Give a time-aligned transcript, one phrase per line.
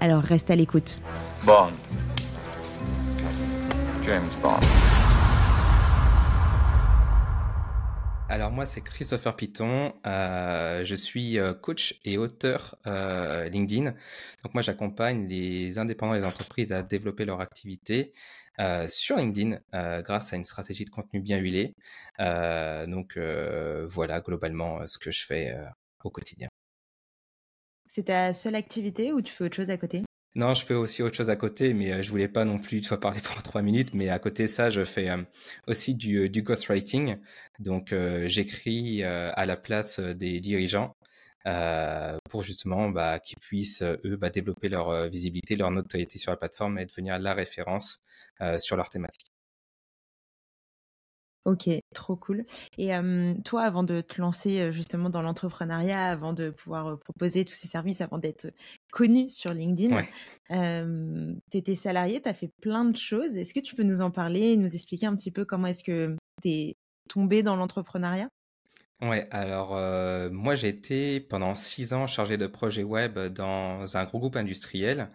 [0.00, 1.00] Alors reste à l'écoute.
[1.44, 1.72] Bond.
[4.04, 4.58] James Bond.
[8.30, 13.94] Alors moi c'est Christopher Piton, euh, je suis euh, coach et auteur euh, LinkedIn.
[14.44, 18.12] Donc moi j'accompagne les indépendants et les entreprises à développer leur activité
[18.60, 21.74] euh, sur LinkedIn euh, grâce à une stratégie de contenu bien huilée.
[22.20, 25.64] Euh, donc euh, voilà globalement ce que je fais euh,
[26.04, 26.48] au quotidien.
[27.88, 30.02] C'est ta seule activité ou tu fais autre chose à côté?
[30.34, 32.80] Non, je fais aussi autre chose à côté, mais euh, je voulais pas non plus,
[32.80, 33.94] tu vois, parler pendant trois minutes.
[33.94, 35.22] Mais à côté de ça, je fais euh,
[35.66, 37.16] aussi du, euh, du ghostwriting.
[37.58, 37.94] Donc,
[38.26, 40.94] j'écris à la place des dirigeants
[42.30, 46.78] pour justement bah, qu'ils puissent, eux, bah, développer leur visibilité, leur notoriété sur la plateforme
[46.78, 48.00] et devenir la référence
[48.58, 49.27] sur leur thématique.
[51.48, 52.44] Ok, trop cool.
[52.76, 56.96] Et euh, toi, avant de te lancer euh, justement dans l'entrepreneuriat, avant de pouvoir euh,
[56.96, 58.52] proposer tous ces services, avant d'être
[58.92, 61.40] connu sur LinkedIn, Ouais.
[61.50, 63.38] tu étais salarié, tu as fait plein de choses.
[63.38, 66.14] Est-ce que tu peux nous en parler, nous expliquer un petit peu comment est-ce que
[66.42, 66.76] tu es
[67.08, 68.28] tombé dans l'entrepreneuriat?
[69.00, 69.76] Ouais, alors
[70.32, 75.12] moi j'ai été pendant six ans chargé de projet web dans un gros groupe industriel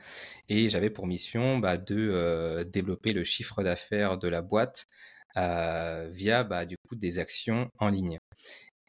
[0.47, 4.87] et j'avais pour mission bah, de développer le chiffre d'affaires de la boîte
[5.35, 8.19] via bah, du coup des actions en ligne.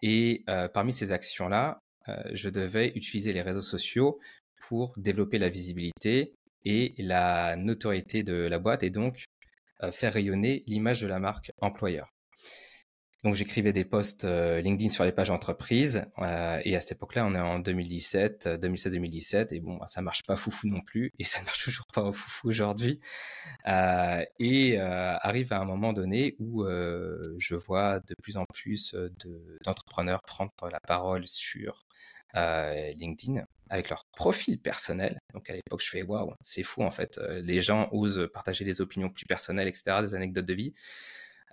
[0.06, 4.20] Et euh, parmi ces actions-là, euh, je devais utiliser les réseaux sociaux
[4.68, 6.34] pour développer la visibilité
[6.64, 9.24] et la notoriété de la boîte et donc
[9.82, 12.13] euh, faire rayonner l'image de la marque employeur.
[13.24, 17.24] Donc j'écrivais des posts euh, LinkedIn sur les pages entreprises euh, et à cette époque-là,
[17.26, 21.10] on est en 2017, euh, 2016-2017 et bon, bah, ça marche pas foufou non plus
[21.18, 23.00] et ça ne marche toujours pas foufou aujourd'hui.
[23.66, 28.44] Euh, et euh, arrive à un moment donné où euh, je vois de plus en
[28.52, 31.86] plus euh, de- d'entrepreneurs prendre la parole sur
[32.36, 35.18] euh, LinkedIn avec leur profil personnel.
[35.32, 37.16] Donc à l'époque, je fais waouh, c'est fou en fait.
[37.16, 40.74] Euh, Les gens osent partager des opinions plus personnelles, etc., des anecdotes de vie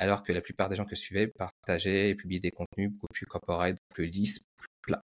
[0.02, 3.14] alors que la plupart des gens que je suivais partageaient et publiaient des contenus beaucoup
[3.14, 5.04] plus corporate, plus lisses, plus plats.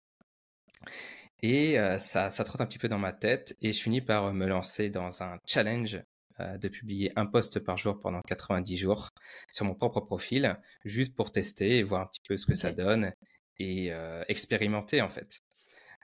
[1.42, 4.34] Et euh, ça, ça trotte un petit peu dans ma tête et je finis par
[4.34, 6.02] me lancer dans un challenge
[6.40, 9.10] euh, de publier un post par jour pendant 90 jours
[9.52, 12.72] sur mon propre profil, juste pour tester et voir un petit peu ce que ça
[12.72, 13.12] donne
[13.58, 15.42] et euh, expérimenter en fait.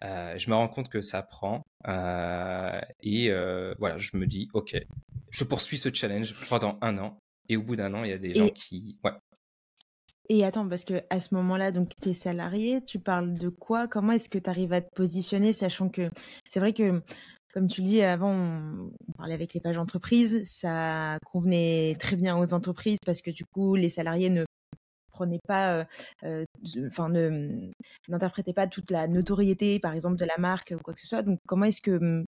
[0.03, 4.49] Euh, je me rends compte que ça prend euh, et euh, voilà, je me dis
[4.53, 4.75] ok,
[5.29, 7.19] je poursuis ce challenge pendant un an
[7.49, 9.11] et au bout d'un an, il y a des gens qui ouais,
[10.31, 13.87] et attends, parce que à ce moment-là, donc tu es salarié, tu parles de quoi?
[13.87, 16.09] Comment est-ce que tu arrives à te positionner, sachant que
[16.47, 17.01] c'est vrai que,
[17.51, 18.33] comme tu le dis avant,
[19.07, 23.43] on parlait avec les pages entreprises, ça convenait très bien aux entreprises parce que du
[23.45, 24.45] coup, les salariés ne
[25.11, 25.85] prenaient pas, euh,
[26.25, 26.45] euh,
[26.75, 27.71] de- enfin, ne
[28.07, 31.23] n'interprétaient pas toute la notoriété, par exemple, de la marque ou quoi que ce soit.
[31.23, 32.23] Donc, comment est-ce que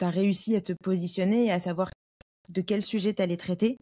[0.00, 1.90] tu as réussi à te positionner et à savoir
[2.50, 3.78] de quel sujet tu allais traiter,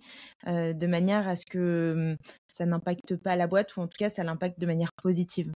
[0.47, 2.17] de manière à ce que hum,
[2.53, 5.53] ça n'impacte pas la boîte, ou en tout cas, ça l'impacte de manière positive?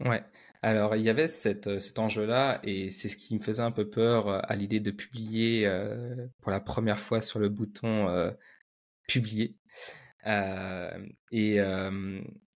[0.00, 0.24] Ouais,
[0.62, 4.28] alors il y avait cet enjeu-là et c'est ce qui me faisait un peu peur
[4.50, 5.70] à l'idée de publier
[6.40, 8.30] pour la première fois sur le bouton
[9.06, 9.56] publier.
[10.24, 11.60] Et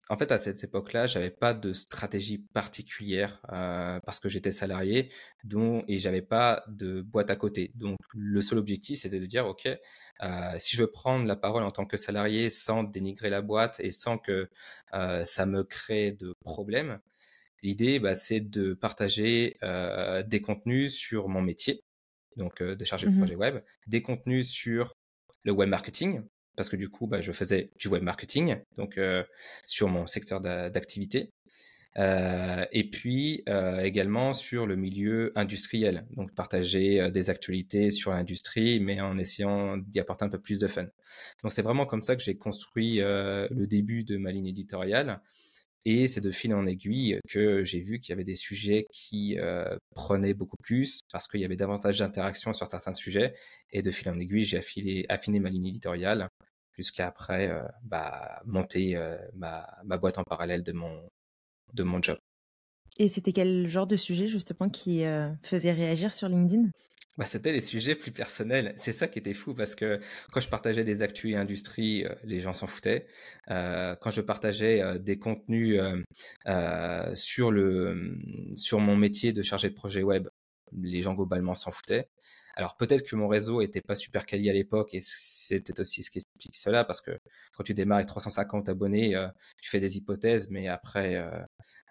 [0.09, 5.09] en fait, à cette époque-là, j'avais pas de stratégie particulière euh, parce que j'étais salarié,
[5.45, 7.71] dont et j'avais pas de boîte à côté.
[7.75, 9.65] Donc, le seul objectif, c'était de dire, ok,
[10.21, 13.79] euh, si je veux prendre la parole en tant que salarié sans dénigrer la boîte
[13.79, 14.49] et sans que
[14.93, 16.99] euh, ça me crée de problèmes,
[17.63, 19.57] l'idée, bah, c'est de partager
[20.27, 21.83] des contenus sur mon métier,
[22.37, 23.13] donc de charger de Mhm.
[23.13, 24.95] projet web, des contenus sur
[25.43, 26.23] le web marketing,
[26.55, 29.23] parce que du coup, bah, je faisais du web marketing, donc euh,
[29.65, 31.31] sur mon secteur d'a- d'activité,
[31.97, 38.79] euh, et puis euh, également sur le milieu industriel, donc partager des actualités sur l'industrie,
[38.79, 40.87] mais en essayant d'y apporter un peu plus de fun.
[41.43, 45.21] Donc c'est vraiment comme ça que j'ai construit le début de ma ligne éditoriale.
[45.85, 49.37] Et c'est de fil en aiguille que j'ai vu qu'il y avait des sujets qui
[49.93, 53.33] prenaient beaucoup plus parce qu'il y avait davantage d'interactions sur certains sujets.
[53.71, 54.59] Et de fil en aiguille, j'ai
[55.09, 56.29] affiné ma ligne éditoriale
[56.73, 61.09] jusqu'à après euh, bah, monter euh, ma, ma boîte en parallèle de mon,
[61.73, 62.17] de mon job.
[62.97, 65.03] Et c'était quel genre de sujet justement qui
[65.41, 66.69] faisait réagir sur LinkedIn?
[67.17, 68.75] Bah, c'était les sujets plus personnels.
[68.77, 69.99] C'est ça qui était fou parce que
[70.31, 73.07] quand je partageais des actus et industries, les gens s'en foutaient.
[73.47, 75.81] quand je partageais des contenus
[77.15, 78.15] sur, le,
[78.53, 80.27] sur mon métier de chargé de projet web,
[80.71, 82.09] les gens globalement s'en foutaient.
[82.55, 86.11] Alors peut-être que mon réseau était pas super quali à l'époque et c'était aussi ce
[86.11, 87.19] qui explique cela parce que
[87.53, 89.27] quand tu démarres avec 350 abonnés, euh,
[89.61, 91.41] tu fais des hypothèses, mais après euh,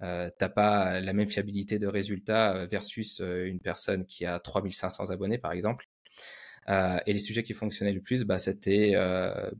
[0.02, 5.38] euh, pas la même fiabilité de résultats euh, versus une personne qui a 3500 abonnés
[5.38, 5.86] par exemple.
[6.68, 8.94] et les sujets qui fonctionnaient le plus, bah, c'était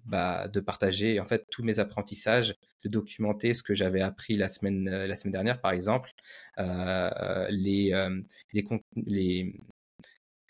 [0.07, 4.49] bah, de partager en fait tous mes apprentissages, de documenter ce que j'avais appris la
[4.49, 6.11] semaine la semaine dernière par exemple,
[7.49, 7.93] les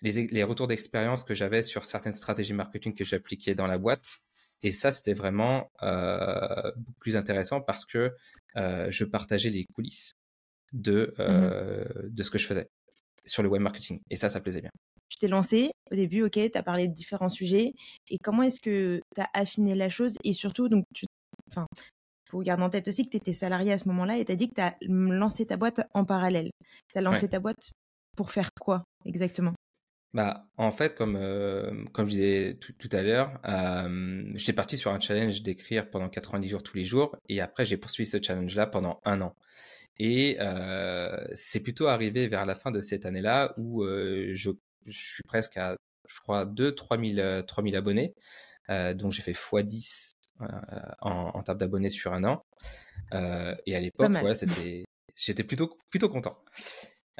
[0.02, 4.18] les, retours d'expérience que j'avais sur certaines stratégies marketing que j'appliquais dans la boîte.
[4.62, 8.14] Et ça, c'était vraiment euh, beaucoup plus intéressant parce que
[8.56, 10.14] euh, je partageais les coulisses
[10.72, 12.68] de, mmh euh, de ce que je faisais
[13.24, 14.00] sur le web marketing.
[14.10, 14.70] Et ça, ça plaisait bien.
[15.08, 17.74] Tu t'es lancé au début, ok, tu as parlé de différents sujets.
[18.08, 20.16] Et comment est-ce que tu as affiné la chose?
[20.24, 21.06] Et surtout, donc, tu,
[21.50, 21.66] enfin,
[22.30, 24.36] faut garder en tête aussi que tu étais salarié à ce moment-là et tu as
[24.36, 26.50] dit que tu as lancé ta boîte en parallèle.
[26.88, 27.72] Tu as lancé ta boîte
[28.16, 29.52] pour faire quoi exactement?
[30.14, 34.92] Bah, en fait, comme, euh, comme je disais tout, à l'heure, euh, j'étais parti sur
[34.92, 38.66] un challenge d'écrire pendant 90 jours tous les jours, et après j'ai poursuivi ce challenge-là
[38.66, 39.34] pendant un an.
[39.98, 44.52] Et euh, c'est plutôt arrivé vers la fin de cette année-là où je, je,
[44.86, 45.76] suis presque à,
[46.06, 48.14] je crois, 2-3 000, abonnés.
[48.68, 50.12] donc j'ai fait x10
[51.00, 52.44] en, en termes d'abonnés sur un an.
[53.12, 54.84] et à l'époque, voilà, c'était,
[55.16, 56.36] j'étais plutôt, plutôt content.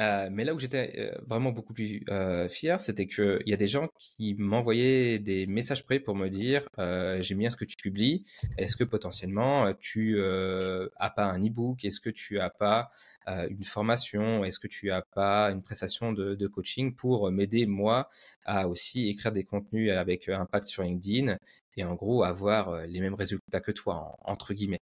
[0.00, 3.56] Euh, mais là où j'étais euh, vraiment beaucoup plus euh, fier, c'était qu'il y a
[3.56, 7.76] des gens qui m'envoyaient des messages prêts pour me dire j'aime bien ce que tu
[7.76, 8.24] publies.
[8.56, 11.84] Est-ce que potentiellement tu as pas un e-book?
[11.84, 12.90] Est-ce que tu as pas
[13.26, 14.44] une formation?
[14.44, 18.08] Est-ce que tu as pas une prestation de coaching pour m'aider moi
[18.44, 21.36] à aussi écrire des contenus avec impact sur LinkedIn?
[21.76, 24.80] Et en gros avoir les mêmes résultats que toi entre guillemets.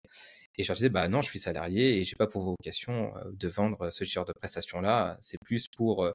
[0.55, 3.47] Et je leur disais, bah non, je suis salarié et j'ai pas pour vocation de
[3.47, 5.17] vendre ce genre de prestations-là.
[5.21, 6.11] C'est plus pour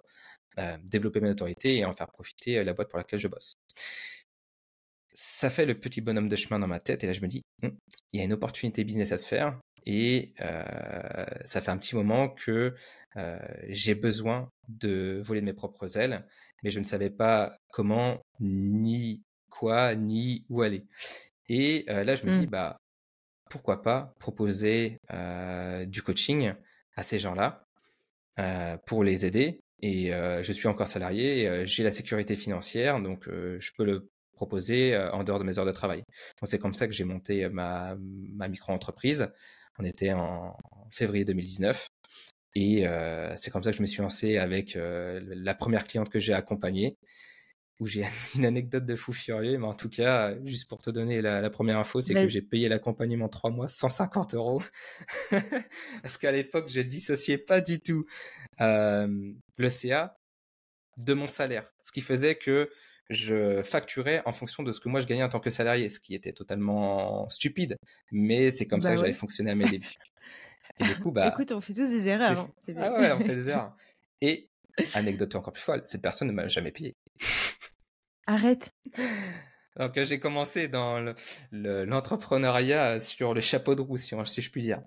[0.84, 3.54] développer ma notoriété et en faire profiter la boîte pour laquelle je bosse.
[5.14, 7.42] Ça fait le petit bonhomme de chemin dans ma tête et là je me dis,
[7.62, 7.76] «Hum,
[8.12, 10.34] il y a une opportunité business à se faire et
[11.44, 12.74] ça fait un petit moment que
[13.68, 16.26] j'ai besoin de voler de mes propres ailes,
[16.62, 19.22] mais je ne savais pas comment, ni
[19.58, 20.84] quoi, ni où aller.
[21.48, 22.50] Et là je me dis, mmh.
[22.50, 22.78] bah
[23.50, 24.98] pourquoi pas proposer
[25.86, 26.54] du coaching
[26.96, 27.66] à ces gens-là
[28.86, 29.60] pour les aider.
[29.80, 35.22] Et je suis encore salarié, j'ai la sécurité financière, donc je peux le proposer en
[35.24, 36.02] dehors de mes heures de travail.
[36.40, 39.30] Donc c'est comme ça que j'ai monté ma, ma micro-entreprise.
[39.78, 40.56] On était en
[40.90, 41.88] février 2019.
[42.54, 42.84] Et
[43.36, 46.96] c'est comme ça que je me suis lancé avec la première cliente que j'ai accompagnée
[47.80, 48.04] où j'ai
[48.34, 51.78] une anecdote de fou furieux, mais en tout cas, juste pour te donner la, première
[51.78, 54.62] info, c'est que j'ai payé l'accompagnement trois mois 150 euros.
[56.02, 58.06] Parce qu'à l'époque, je dissociais pas du tout
[58.58, 60.18] le CA
[60.98, 61.70] de mon salaire.
[61.82, 62.70] Ce qui faisait que
[63.10, 66.00] je facturais en fonction de ce que moi je gagnais en tant que salarié, ce
[66.00, 67.76] qui était totalement stupide.
[68.10, 69.94] Mais c'est comme ça bah que j'avais fonctionné à mes débuts.
[70.78, 71.28] Et du coup, bah.
[71.28, 72.48] Écoute, on fait tous des erreurs.
[72.68, 73.76] Hein, ah ouais, on fait des erreurs.
[74.20, 74.48] Et
[74.94, 76.94] anecdote encore plus folle, cette personne ne m'a jamais payé.
[78.26, 78.72] Arrête.
[79.78, 81.14] Donc j'ai commencé dans
[81.50, 84.82] l'entrepreneuriat sur le chapeau de roue, si, je puis dire.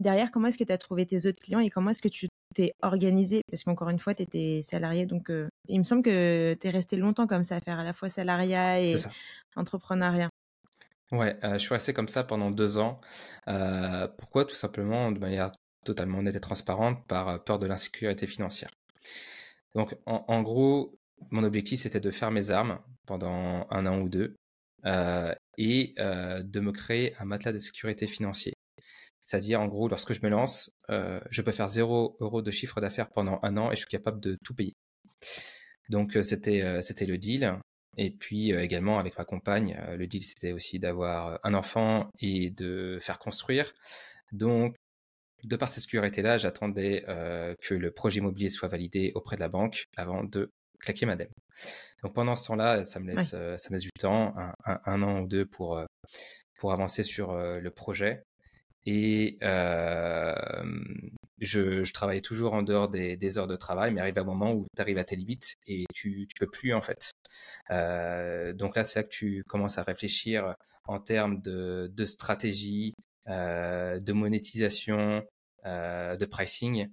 [0.00, 2.28] Derrière, comment est-ce que tu as trouvé tes autres clients et comment est-ce que tu
[2.54, 3.42] t'es organisé?
[3.50, 5.30] Parce qu'encore une fois, tu étais salarié, donc
[5.68, 8.08] il me semble que tu es resté longtemps comme ça, à faire à la fois
[8.08, 8.96] salariat et
[9.56, 10.30] entrepreneuriat.
[11.12, 13.00] Ouais, je suis resté comme ça pendant deux ans.
[14.18, 14.44] pourquoi?
[14.44, 15.52] Tout simplement de manière
[15.84, 18.70] totalement honnête et transparente par peur de l'insécurité financière.
[19.74, 20.98] Donc en gros,
[21.30, 24.36] mon objectif, c'était de faire mes armes pendant un an ou deux
[24.86, 28.52] euh, et euh, de me créer un matelas de sécurité financier.
[29.24, 32.80] C'est-à-dire, en gros, lorsque je me lance, euh, je peux faire zéro euro de chiffre
[32.80, 34.74] d'affaires pendant un an et je suis capable de tout payer.
[35.88, 37.58] Donc, c'était c'était le deal.
[37.96, 42.98] Et puis également avec ma compagne, le deal c'était aussi d'avoir un enfant et de
[43.00, 43.72] faire construire.
[44.32, 44.74] Donc,
[45.44, 47.04] de par cette sécurité-là, j'attendais
[47.60, 50.50] que le projet immobilier soit validé auprès de la banque avant de
[50.84, 51.28] claquer madame.
[52.04, 55.22] Donc pendant ce temps-là, ça me laisse, euh, ça me laisse du temps, un, an
[55.22, 55.86] ou deux pour, euh,
[56.58, 58.22] pour avancer sur euh, le projet.
[58.86, 59.38] Et
[61.40, 64.82] je, travaille toujours en dehors des, heures de travail, mais arrive un moment où tu
[64.82, 67.10] arrives à tes limites et tu, tu peux plus en fait.
[67.70, 70.54] donc là, c'est là que tu commences à réfléchir
[70.86, 72.92] en termes de, de stratégie,
[73.26, 75.22] de monétisation,
[75.64, 76.90] de pricing,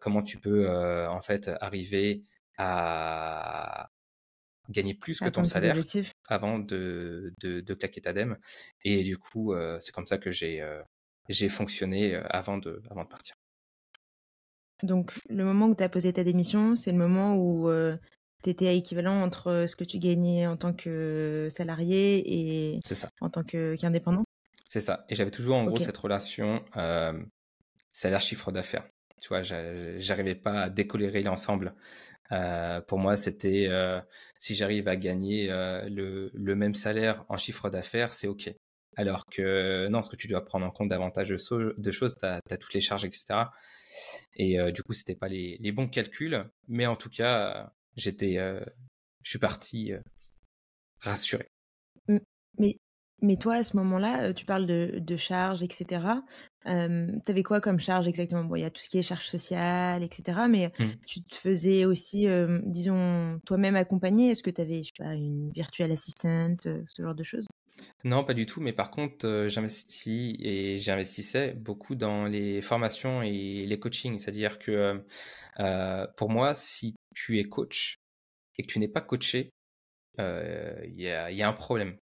[0.00, 0.68] comment tu peux
[1.08, 2.24] en fait arriver
[2.62, 3.88] à
[4.68, 5.76] gagner plus que ton salaire
[6.28, 8.36] avant de, de, claquer ta dème.
[8.82, 10.62] Et du coup, c'est comme ça que j'ai
[11.28, 13.36] j'ai fonctionné avant de, avant de partir.
[14.82, 17.70] Donc, le moment où tu as posé ta démission, c'est le moment où
[18.42, 22.76] tu étais à équivalent entre ce que tu gagnais en tant que salarié et
[23.20, 24.24] en tant qu'indépendant?
[24.68, 25.04] C'est ça.
[25.08, 26.62] Et j'avais toujours en gros cette relation
[27.92, 28.86] salaire-chiffre d'affaires.
[29.20, 31.74] Tu vois, j'arrivais pas à décolérer l'ensemble.
[32.86, 33.68] Pour moi, c'était
[34.38, 38.52] si j'arrive à gagner le, le, même salaire en chiffre d'affaires, c'est OK.
[38.96, 42.40] Alors que non, ce que tu dois prendre en compte davantage de, choses, tu as,
[42.58, 43.44] toutes les charges, etc.
[44.34, 46.44] Et du coup, c'était pas les, bons calculs.
[46.68, 48.36] Mais en tout cas, j'étais,
[49.22, 49.92] je suis parti
[51.00, 51.50] rassuré.
[53.22, 56.22] Mais, toi, à ce moment-là, tu parles de, charges, etc.
[56.64, 58.44] tu avais quoi comme charge exactement?
[58.44, 60.40] Bon, il y a tout ce qui est charges sociales, etc.
[60.48, 60.84] Mais mmh.
[61.06, 62.26] tu te faisais aussi,
[62.64, 64.30] disons, toi-même accompagner?
[64.30, 67.46] Est-ce que tu avais, je sais pas, une virtual assistant, ce genre de choses?
[68.04, 73.66] Non, pas du tout, mais par contre, j'investis et j'investissais beaucoup dans les formations et
[73.66, 74.18] les coachings.
[74.18, 75.02] C'est-à-dire que
[76.16, 77.96] pour moi, si tu es coach
[78.56, 79.50] et que tu n'es pas coaché,
[80.18, 81.96] il y a, un problème.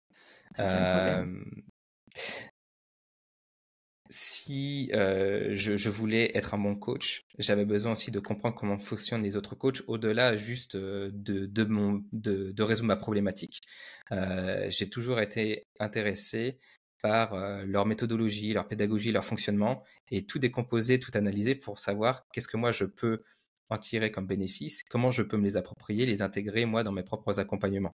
[4.11, 9.37] Si je, voulais être un bon coach, j'avais besoin aussi de comprendre comment fonctionnent les
[9.37, 13.62] autres coachs au-delà juste de, de, mon, de, de résoudre ma problématique.
[14.11, 16.58] J'ai toujours été intéressé
[17.02, 22.49] par leur méthodologie, leur pédagogie, leur fonctionnement et tout décomposer, tout analyser pour savoir qu'est-ce
[22.49, 23.23] que moi je peux
[23.71, 27.02] en tirer comme bénéfice, comment je peux me les approprier, les intégrer moi dans mes
[27.02, 27.94] propres accompagnements.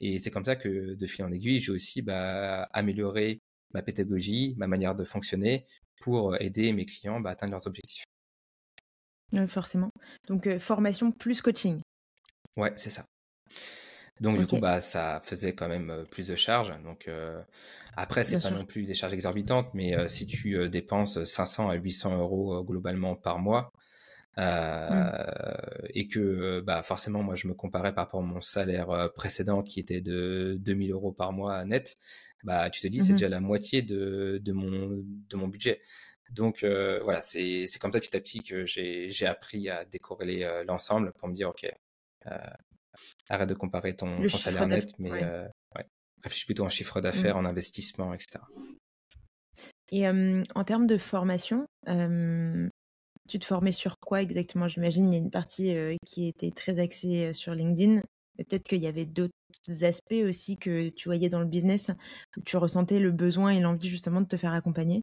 [0.00, 3.40] Et c'est comme ça que de fil en aiguille, j'ai aussi bah, amélioré
[3.72, 5.64] ma pédagogie, ma manière de fonctionner
[6.00, 8.04] pour aider mes clients bah, à atteindre leurs objectifs.
[9.48, 9.90] forcément.
[10.26, 11.80] Donc formation plus coaching.
[12.56, 13.04] Ouais, c'est ça.
[14.20, 16.74] Donc du coup, bah, ça faisait quand même plus de charges.
[16.82, 17.08] Donc
[17.96, 22.18] après, c'est pas non plus des charges exorbitantes, mais si tu dépenses 500 à 800
[22.18, 23.72] euros globalement par mois,
[24.38, 25.88] mmh.
[25.94, 29.80] et que bah, forcément, moi, je me comparais par rapport à mon salaire précédent qui
[29.80, 31.96] était de 2000 euros par mois net,
[32.44, 35.80] bah, tu te dis, c'est mmh déjà la moitié de, de, mon, de mon budget.
[36.30, 41.28] Donc voilà, c'est comme ça petit à petit que j'ai appris à décorréler l'ensemble pour
[41.28, 41.66] me dire, OK,
[43.28, 45.10] arrête de comparer ton, salaire net, mais
[46.22, 47.46] réfléchis plutôt en chiffre d'affaires, mmh.
[47.46, 48.40] en investissement, etc.
[49.90, 51.66] Et en termes de formation,
[53.28, 54.68] tu te formais sur quoi exactement?
[54.68, 55.74] J'imagine il y a une partie
[56.06, 58.02] qui était très axée sur LinkedIn
[58.44, 59.32] peut-être qu'il y avait d'autres
[59.82, 61.90] aspects aussi que tu voyais dans le business
[62.36, 65.02] où tu ressentais le besoin et l'envie justement de te faire accompagner?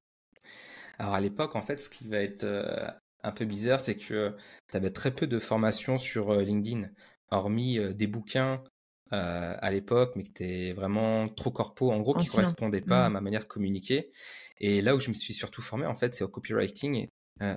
[0.97, 2.87] Alors à l'époque, en fait, ce qui va être euh,
[3.23, 4.35] un peu bizarre, c'est que
[4.71, 6.89] tu avais très peu de formations sur euh, LinkedIn,
[7.31, 8.63] hormis des bouquins
[9.11, 13.09] à l'époque, mais qui étaient vraiment trop corpo, en gros, qui ne correspondaient pas à
[13.09, 13.13] mmh.
[13.13, 14.11] ma manière de communiquer.
[14.57, 17.07] Et là où je me suis surtout formé, en fait, c'est au copywriting,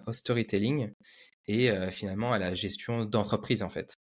[0.06, 0.92] au storytelling
[1.46, 3.94] et finalement à la gestion d'entreprise, en fait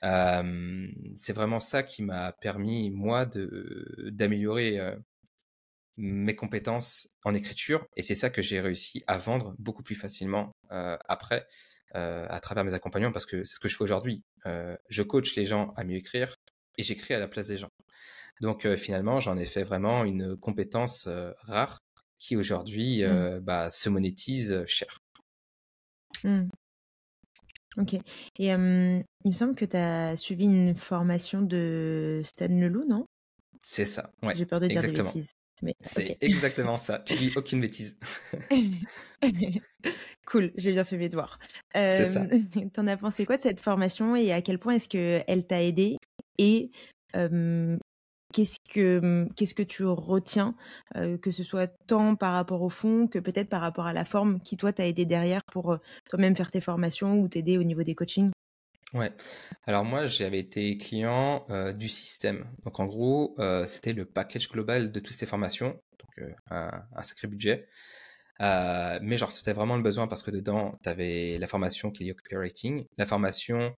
[0.00, 4.78] c'est vraiment ça qui m'a permis, moi, d'améliorer
[5.96, 7.84] mes compétences en écriture.
[7.96, 11.46] Et c'est ça que j'ai réussi à vendre beaucoup plus facilement après,
[11.94, 14.22] à travers mes accompagnements, parce que c'est ce que je fais aujourd'hui.
[14.44, 16.36] je coach les gens à mieux écrire
[16.76, 17.70] et j'écris à la place des gens.
[18.40, 21.08] Donc finalement, j'en ai fait vraiment une compétence
[21.40, 21.80] rare
[22.20, 23.40] qui aujourd'hui mmh.
[23.40, 24.98] bah, se monétise cher.
[26.24, 26.48] Mmh.
[27.76, 27.94] Ok.
[27.94, 33.06] Et il me semble que tu as suivi une formation de Stan Leloup, non?
[33.60, 34.34] C'est ça, ouais.
[34.34, 35.32] J'ai peur de dire des bêtises.
[35.82, 37.00] C'est exactement ça.
[37.00, 37.98] Tu dis aucune bêtise.
[40.26, 41.38] cool, j'ai bien fait mes devoirs.
[41.74, 42.26] C'est ça.
[42.72, 45.96] T'en as pensé quoi de cette formation et à quel point est-ce qu'elle t'a aidé
[46.38, 46.70] Et
[48.38, 50.54] qu'est-ce que mmh, qu'est-ce que tu retiens,
[50.94, 54.40] que ce soit tant par rapport au fond que peut-être par rapport à la forme
[54.40, 55.78] qui toi t'a aidé derrière pour
[56.08, 58.30] toi-même faire tes formations ou t'aider au niveau des coachings?
[58.94, 59.12] Ouais.
[59.64, 62.46] Alors moi, j'avais été client du système.
[62.64, 67.68] Donc en gros, c'était le package global de toutes ces formations, donc un, sacré budget.
[68.40, 72.06] mais genre, c'était vraiment le besoin parce que dedans, tu avais la formation qui est
[72.06, 73.74] liée au copywriting, la formation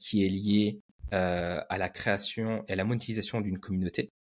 [0.00, 0.80] qui est liée
[1.12, 4.12] à la création et à la monétisation d'une communauté.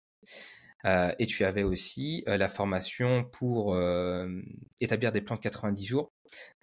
[0.85, 3.77] Euh, et tu avais aussi euh, la formation pour
[4.79, 6.11] établir des plans de 90 jours.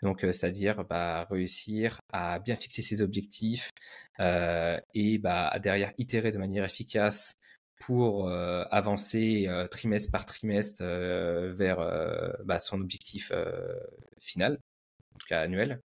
[0.03, 3.71] Donc, c'est-à-dire bah, réussir à bien fixer ses objectifs
[4.19, 7.37] et bah, derrière itérer de manière efficace
[7.81, 11.79] pour avancer trimestre par trimestre vers
[12.45, 13.33] bah, son objectif
[14.19, 14.59] final.
[15.15, 15.81] En tout cas annuel.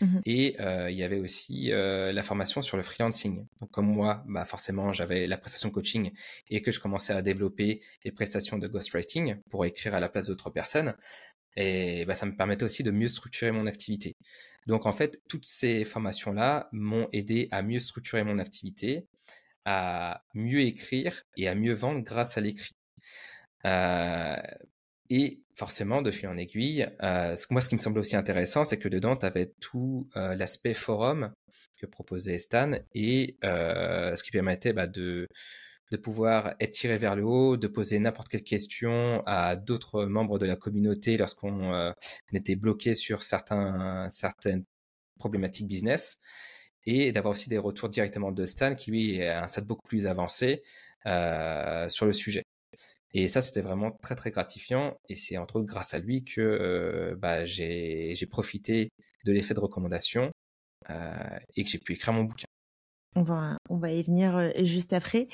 [0.00, 3.46] Mmh Et il y avait aussi la formation sur le freelancing.
[3.60, 6.12] Donc comme moi, bah forcément, j'avais la prestation coaching
[6.50, 10.28] et que je commençais à développer les prestations de ghostwriting pour écrire à la place
[10.28, 10.94] d'autres personnes.
[11.56, 14.16] Et bah, ça me permettait aussi de mieux structurer mon activité.
[14.66, 19.06] Donc en fait, toutes ces formations-là m'ont aidé à mieux structurer mon activité,
[19.64, 22.74] à mieux écrire et à mieux vendre grâce à l'écrit.
[23.66, 24.36] Euh,
[25.16, 28.78] et forcément, de fil en aiguille, euh, moi, ce qui me semblait aussi intéressant, c'est
[28.78, 31.32] que dedans, tu avais tout euh, l'aspect forum
[31.76, 35.28] que proposait Stan et ce qui permettait bah, de,
[36.02, 40.46] pouvoir être tiré vers le haut, de poser n'importe quelle question à d'autres membres de
[40.46, 41.92] la communauté lorsqu'on
[42.32, 44.64] était bloqué sur certaines
[45.20, 46.18] problématiques business
[46.86, 50.08] et d'avoir aussi des retours directement de Stan qui lui est un stade beaucoup plus
[50.08, 50.64] avancé
[51.04, 52.43] sur le sujet.
[53.16, 54.98] Et ça, c'était vraiment très, très gratifiant.
[55.08, 58.90] Et c'est entre autres grâce à lui que euh, bah, j'ai profité
[59.24, 60.32] de l'effet de recommandation
[60.90, 62.46] euh, et que j'ai pu écrire mon bouquin.
[63.14, 65.28] On va, on va y venir euh, juste après.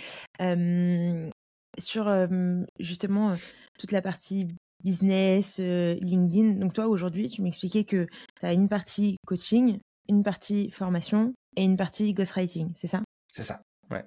[1.78, 2.28] sur
[2.78, 3.34] justement
[3.78, 4.48] toute la partie
[4.84, 6.58] business, LinkedIn.
[6.58, 8.06] Donc toi, aujourd'hui, tu m'expliquais que
[8.38, 13.00] tu as une partie coaching, une partie formation et une partie ghostwriting, c'est ça?
[13.32, 14.04] C'est ça, ouais.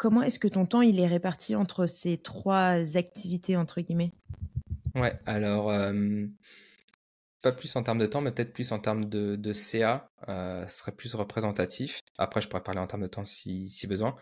[0.00, 4.12] Comment est-ce que ton temps il est réparti entre ces trois activités entre guillemets?
[4.94, 5.70] Ouais, alors
[7.42, 10.78] pas plus en termes de temps, mais peut-être plus en termes de, CA, euh, ce
[10.78, 12.00] serait plus représentatif.
[12.18, 14.14] Après, je pourrais parler en termes de temps si, besoin.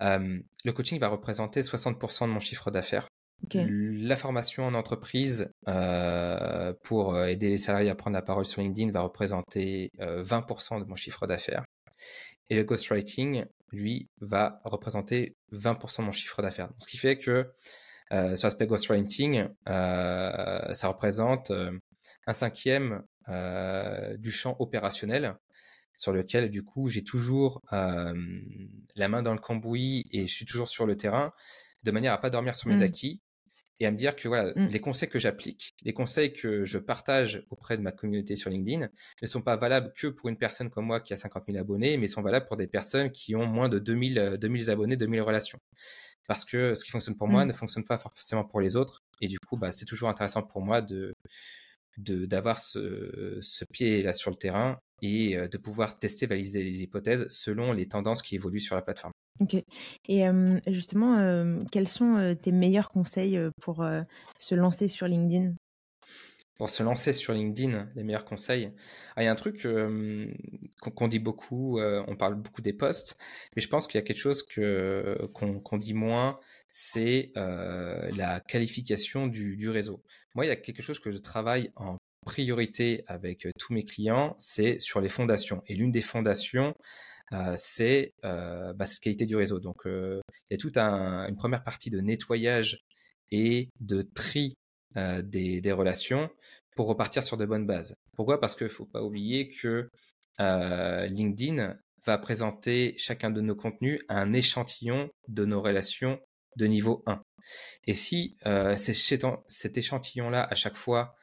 [0.00, 3.06] le coaching va représenter 60% de mon chiffre d'affaires.
[3.54, 8.90] La formation en entreprise euh, pour aider les salariés à prendre la parole sur LinkedIn
[8.90, 11.64] va représenter 20% de mon chiffre d'affaires.
[12.48, 16.70] Et le ghostwriting, lui, va représenter 20% de mon chiffre d'affaires.
[16.78, 17.52] Ce qui fait que
[18.12, 21.72] euh, sur l'aspect ghostwriting, euh, ça représente euh,
[22.26, 23.02] un cinquième
[24.18, 25.36] du champ opérationnel
[25.94, 30.66] sur lequel, du coup, j'ai toujours la main dans le cambouis et je suis toujours
[30.66, 31.32] sur le terrain
[31.84, 32.82] de manière à pas dormir sur mes mmh.
[32.82, 33.22] acquis
[33.80, 34.66] et à me dire que voilà, mmh.
[34.68, 38.88] les conseils que j'applique, les conseils que je partage auprès de ma communauté sur LinkedIn
[39.22, 41.96] ne sont pas valables que pour une personne comme moi qui a 50 000 abonnés,
[41.96, 45.22] mais sont valables pour des personnes qui ont moins de 2000, 2000 euh, abonnés, 2000
[45.22, 45.58] relations.
[46.28, 47.48] Parce que ce qui fonctionne pour moi mmh.
[47.48, 49.02] ne fonctionne pas forcément pour les autres.
[49.22, 51.14] Et du coup, bah, c'est toujours intéressant pour moi de
[51.98, 56.82] d'avoir ce, ce pied là sur le terrain et euh, de pouvoir tester, valider les
[56.82, 59.12] hypothèses selon les tendances qui évoluent sur la plateforme.
[59.38, 59.56] Ok.
[60.08, 60.24] Et
[60.66, 63.84] justement, quels sont tes meilleurs conseils pour
[64.36, 65.54] se lancer sur LinkedIn?
[66.56, 68.70] Pour se lancer sur LinkedIn, les meilleurs conseils.
[69.16, 69.66] Ah, il y a un truc
[70.82, 73.16] qu'on dit beaucoup, on parle beaucoup des posts,
[73.56, 74.44] mais je pense qu'il y a quelque chose
[75.32, 76.38] qu'on dit moins,
[76.70, 80.02] c'est la qualification du, réseau.
[80.34, 84.36] Moi, il y a quelque chose que je travaille en priorité avec tous mes clients,
[84.38, 85.62] c'est sur les fondations.
[85.66, 86.74] Et l'une des fondations,
[87.56, 89.60] c'est euh, bah, cette qualité du réseau.
[89.60, 92.78] Donc, euh, il y a toute une première partie de nettoyage
[93.30, 94.54] et de tri
[94.96, 96.28] des, des, relations
[96.74, 97.94] pour repartir sur de bonnes bases.
[98.16, 98.40] Pourquoi?
[98.40, 99.88] Parce qu'il ne faut pas oublier que
[100.38, 106.18] LinkedIn va présenter chacun de nos contenus à un échantillon de nos relations
[106.56, 107.22] de niveau 1.
[107.86, 108.36] Et si
[108.74, 111.14] cet échantillon-là, à chaque fois,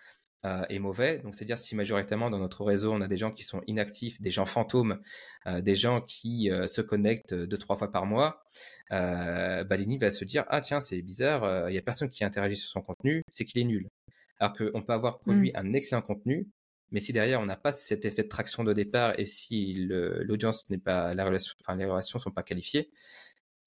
[0.45, 1.17] euh, est mauvais.
[1.19, 4.29] Donc, c'est-à-dire si majoritairement dans notre réseau, on a des gens qui sont inactifs, des
[4.29, 4.99] gens fantômes,
[5.47, 8.43] euh, des gens qui euh, se connectent deux, trois fois par mois,
[8.89, 12.69] Balini va se dire Ah, tiens, c'est bizarre, il n'y a personne qui interagit sur
[12.69, 13.89] son contenu, c'est qu'il est nul.
[14.39, 15.57] Alors qu'on peut avoir produit mmh.
[15.57, 16.47] un excellent contenu,
[16.91, 20.69] mais si derrière on n'a pas cet effet de traction de départ et si l'audience
[20.69, 22.91] n'est pas, la relation, enfin, les relations sont pas qualifiées,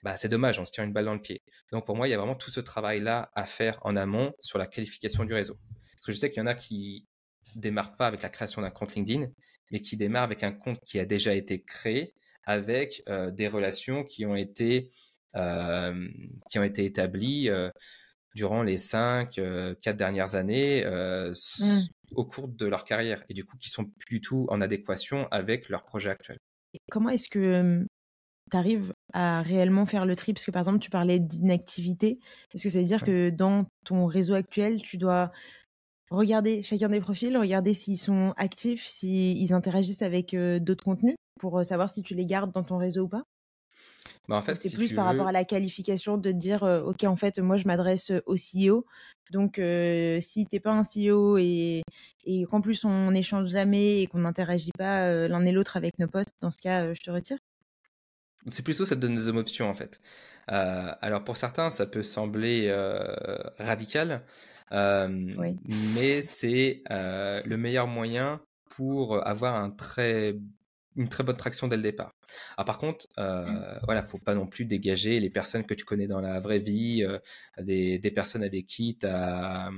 [0.03, 1.43] bah, c'est dommage, on se tire une balle dans le pied.
[1.73, 4.59] Donc pour moi, il y a vraiment tout ce travail-là à faire en amont sur
[4.59, 5.59] la qualification du réseau.
[6.11, 7.07] Que je sais qu'il y en a qui
[7.55, 9.29] démarrent pas avec la création d'un compte LinkedIn,
[9.71, 14.03] mais qui démarrent avec un compte qui a déjà été créé, avec euh, des relations
[14.03, 14.91] qui ont été,
[15.37, 16.09] euh,
[16.51, 17.71] qui ont été établies euh,
[18.35, 19.41] durant les 5,
[19.81, 21.81] 4 dernières années mmh.
[22.17, 25.29] au cours de leur carrière, et du coup qui sont plus du tout en adéquation
[25.31, 26.39] avec leur projet actuel.
[26.91, 27.87] comment est-ce que
[28.51, 30.33] tu arrives à réellement faire le tri?
[30.33, 32.19] Parce que par exemple, tu parlais d'inactivité.
[32.53, 35.31] Est-ce que ça veut dire que dans ton réseau actuel, tu dois
[36.11, 41.59] regarder chacun des profils, regarder s'ils sont actifs, s'ils interagissent avec euh, d'autres contenus pour
[41.59, 43.25] euh, savoir si tu les gardes dans ton réseau ou pas.
[44.29, 47.17] Bah en fait, c'est plus par rapport à la qualification de dire euh, ok en
[47.17, 48.87] fait moi je m'adresse au CEO
[49.31, 51.83] donc si si t'es pas un CEO et,
[52.25, 56.09] et qu'en plus on n'échange jamais et qu'on n'interagit pas l'un et l'autre avec nos
[56.09, 57.39] postes dans ce cas je te retire
[58.49, 60.01] c'est plutôt ça te donne des options en fait.
[60.47, 62.73] alors pour certains ça peut sembler
[63.59, 64.25] radical,
[64.71, 70.37] mais c'est le meilleur moyen pour avoir un très
[70.97, 72.13] une très bonne traction dès le départ.
[72.57, 73.81] Alors par contre, euh, Mmh.
[73.85, 77.05] voilà, faut pas non plus dégager les personnes que tu connais dans la vraie vie,
[77.05, 77.19] euh,
[77.59, 79.71] des, des personnes avec qui tu as,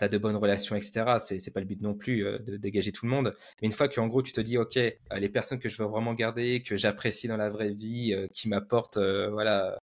[0.00, 1.16] de bonnes relations, etc.
[1.18, 3.34] C'est c'est pas le but non plus euh, de dégager tout le monde.
[3.60, 5.88] Mais une fois qu'en gros tu te dis, ok, euh, les personnes que je veux
[5.88, 9.78] vraiment garder, que j'apprécie dans la vraie vie, euh, qui m'apportent voilà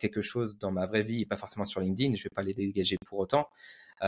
[0.00, 2.54] quelque chose dans ma vraie vie, et pas forcément sur LinkedIn, je vais pas les
[2.54, 3.48] dégager pour autant.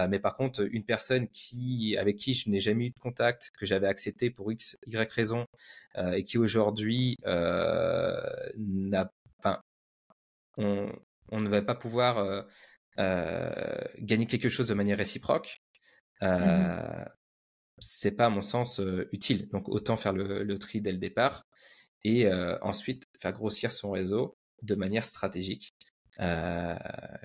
[0.08, 3.64] Mais par contre, une personne qui, avec qui je n'ai jamais eu de contact, que
[3.64, 5.46] j'avais accepté pour X, Y raison,
[5.96, 9.60] et qui aujourd'hui n'a, enfin,
[10.56, 10.92] on,
[11.30, 12.44] on ne va pas pouvoir
[12.98, 15.62] gagner quelque chose de manière réciproque.
[16.22, 17.04] Euh,
[17.80, 19.48] C'est pas à mon sens euh, utile.
[19.50, 21.46] Donc autant faire le, le, tri dès le départ
[22.02, 25.70] et euh, ensuite faire grossir son réseau de manière stratégique
[26.20, 26.76] euh,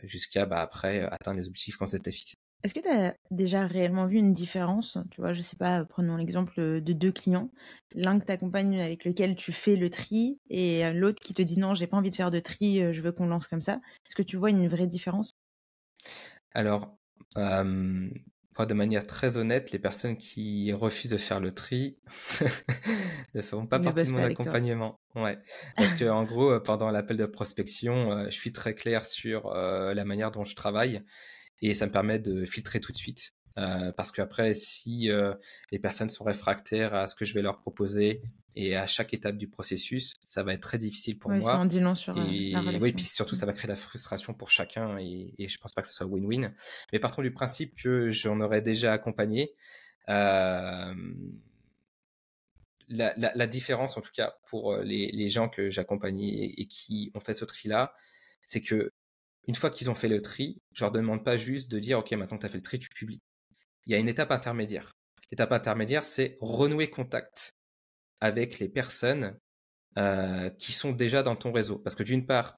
[0.03, 2.35] jusqu'à bah, après atteindre les objectifs qu'on s'était fixés.
[2.63, 4.99] Est-ce que tu as déjà réellement vu une différence?
[5.11, 7.49] Tu vois, je sais pas, prenons l'exemple de deux clients.
[7.93, 11.59] L'un que tu accompagnes avec lequel tu fais le tri et l'autre qui te dit
[11.59, 13.81] non, j'ai pas envie de faire de tri, je veux qu'on lance comme ça.
[14.07, 15.31] Est-ce que tu vois une vraie différence?
[16.53, 16.97] Alors,
[17.37, 18.09] euh,
[18.59, 21.97] de manière très honnête, les personnes qui refusent de faire le tri
[23.33, 24.99] ne feront pas ne partie de mon accompagnement.
[25.15, 25.39] Ouais.
[25.75, 30.05] Parce que en gros, pendant l'appel de prospection, je suis très clair sur euh, la
[30.05, 31.03] manière dont je travaille
[31.63, 33.33] et ça me permet de filtrer tout de suite.
[33.57, 35.33] Euh, parce qu'après, si euh,
[35.71, 38.21] les personnes sont réfractaires à ce que je vais leur proposer
[38.55, 41.51] et à chaque étape du processus, ça va être très difficile pour ouais, moi.
[41.51, 42.79] Ça en dit long sur et, la relation.
[42.81, 45.73] Oui, puis surtout, ça va créer de la frustration pour chacun et, et je pense
[45.73, 46.53] pas que ce soit win-win.
[46.91, 49.53] Mais partons du principe que j'en aurais déjà accompagné.
[50.09, 50.93] Euh,
[52.89, 56.67] la, la, la, différence, en tout cas, pour les, les gens que j'accompagne et, et
[56.67, 57.93] qui ont fait ce tri-là,
[58.45, 58.91] c'est que
[59.47, 62.11] une fois qu'ils ont fait le tri, je leur demande pas juste de dire, OK,
[62.11, 63.21] maintenant que tu as fait le tri, tu publies.
[63.85, 64.95] Il y a une étape intermédiaire.
[65.31, 67.55] L'étape intermédiaire, c'est renouer contact
[68.23, 69.37] avec les personnes
[69.97, 71.77] euh, qui sont déjà dans ton réseau.
[71.77, 72.57] Parce que d'une part,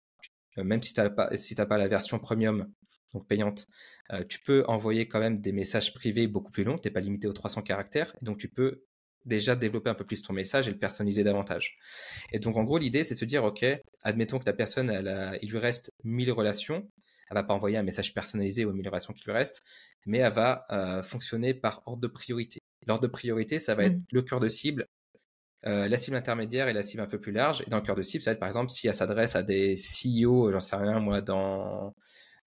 [0.58, 2.72] même si tu n'as pas, si pas la version premium,
[3.14, 3.66] donc payante,
[4.14, 6.78] euh, tu peux envoyer quand même des messages privés beaucoup plus longs.
[6.78, 8.16] Tu n'es pas limité aux 300 caractères.
[8.22, 8.84] Et donc, tu peux
[9.26, 11.78] déjà développer un peu plus ton message et le personnaliser davantage.
[12.32, 13.66] Et donc, en gros, l'idée, c'est de se dire, OK,
[14.04, 16.88] admettons que la personne, elle a, il lui reste 1000 relations.
[17.32, 19.64] Elle va pas envoyer un message personnalisé aux 1000 relations qui lui restent,
[20.06, 22.60] mais elle va euh, fonctionner par ordre de priorité.
[22.86, 24.06] L'ordre de priorité, ça va être mmh.
[24.12, 24.86] le cœur de cible,
[25.68, 27.64] euh, la cible intermédiaire et la cible un peu plus large.
[27.66, 29.44] Et dans le cœur de cible, ça va être par exemple si elle s'adresse à
[29.44, 31.94] des CEO, j'en sais rien moi, dans,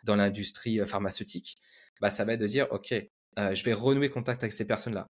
[0.05, 1.57] dans l'industrie pharmaceutique,
[2.01, 2.93] bah, ça va être de dire, OK,
[3.39, 5.07] euh, je vais renouer contact avec ces personnes-là.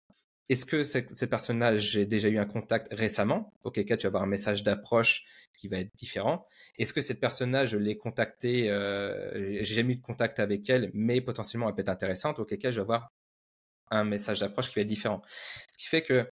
[0.49, 3.53] Est-ce que ces, ces personnes-là, j'ai déjà eu un contact récemment?
[3.65, 5.23] Auquel cas, tu vas avoir un message d'approche
[5.57, 6.47] qui va être différent.
[6.79, 10.91] Est-ce que cette personne-là, je l'ai contactée, euh, j'ai jamais eu de contact avec elle,
[10.95, 12.39] mais potentiellement elle peut être intéressante?
[12.39, 13.09] Auquel cas, je vais avoir
[13.91, 15.23] un message d'approche qui va être différent.
[15.73, 16.27] Ce qui fait que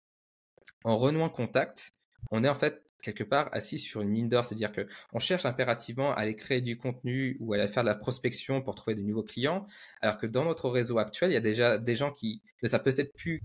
[0.84, 1.92] en renouant contact,
[2.30, 5.44] on est en fait quelque part assis sur une mine d'or, c'est-à-dire que on cherche
[5.44, 8.94] impérativement à aller créer du contenu ou à aller faire de la prospection pour trouver
[8.96, 9.66] de nouveaux clients,
[10.00, 12.82] alors que dans notre réseau actuel, il y a déjà des gens qui ne savent
[12.82, 13.42] peut-être plus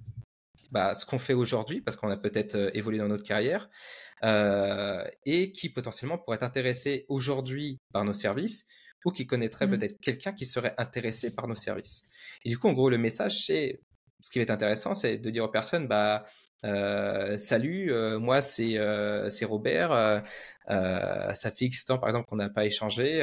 [0.72, 3.70] bah, ce qu'on fait aujourd'hui, parce qu'on a peut-être euh, évolué dans notre carrière,
[4.24, 8.66] euh, et qui potentiellement pourraient être intéressés aujourd'hui par nos services,
[9.06, 9.78] ou qui connaîtraient mmh.
[9.78, 12.04] peut-être quelqu'un qui serait intéressé par nos services.
[12.44, 13.82] Et du coup, en gros, le message, c'est
[14.20, 16.24] ce qui va être intéressant, c'est de dire aux personnes, bah,
[16.64, 20.24] euh, salut, euh, moi c'est euh, Robert,
[20.68, 23.20] ça fait X temps par exemple qu'on n'a pas échangé,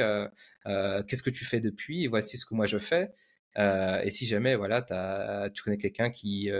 [0.65, 3.11] qu'est-ce que tu fais depuis, voici ce que moi je fais.
[3.57, 4.81] et si jamais voilà,
[5.53, 6.51] tu connais quelqu'un qui,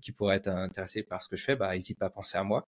[0.00, 2.44] qui pourrait être intéressé par ce que je fais, bah, n'hésite pas à penser à
[2.44, 2.66] moi.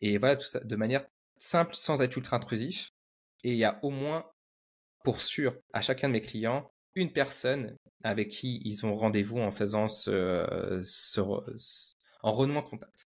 [0.00, 1.04] Et voilà, tout ça de manière
[1.38, 2.92] simple, sans être ultra intrusif.
[3.44, 4.26] Et il y a au moins,
[5.04, 9.50] pour sûr, à chacun de mes clients, une personne avec qui ils ont rendez-vous en
[9.50, 10.82] faisant ce
[12.22, 13.06] en renouant contact.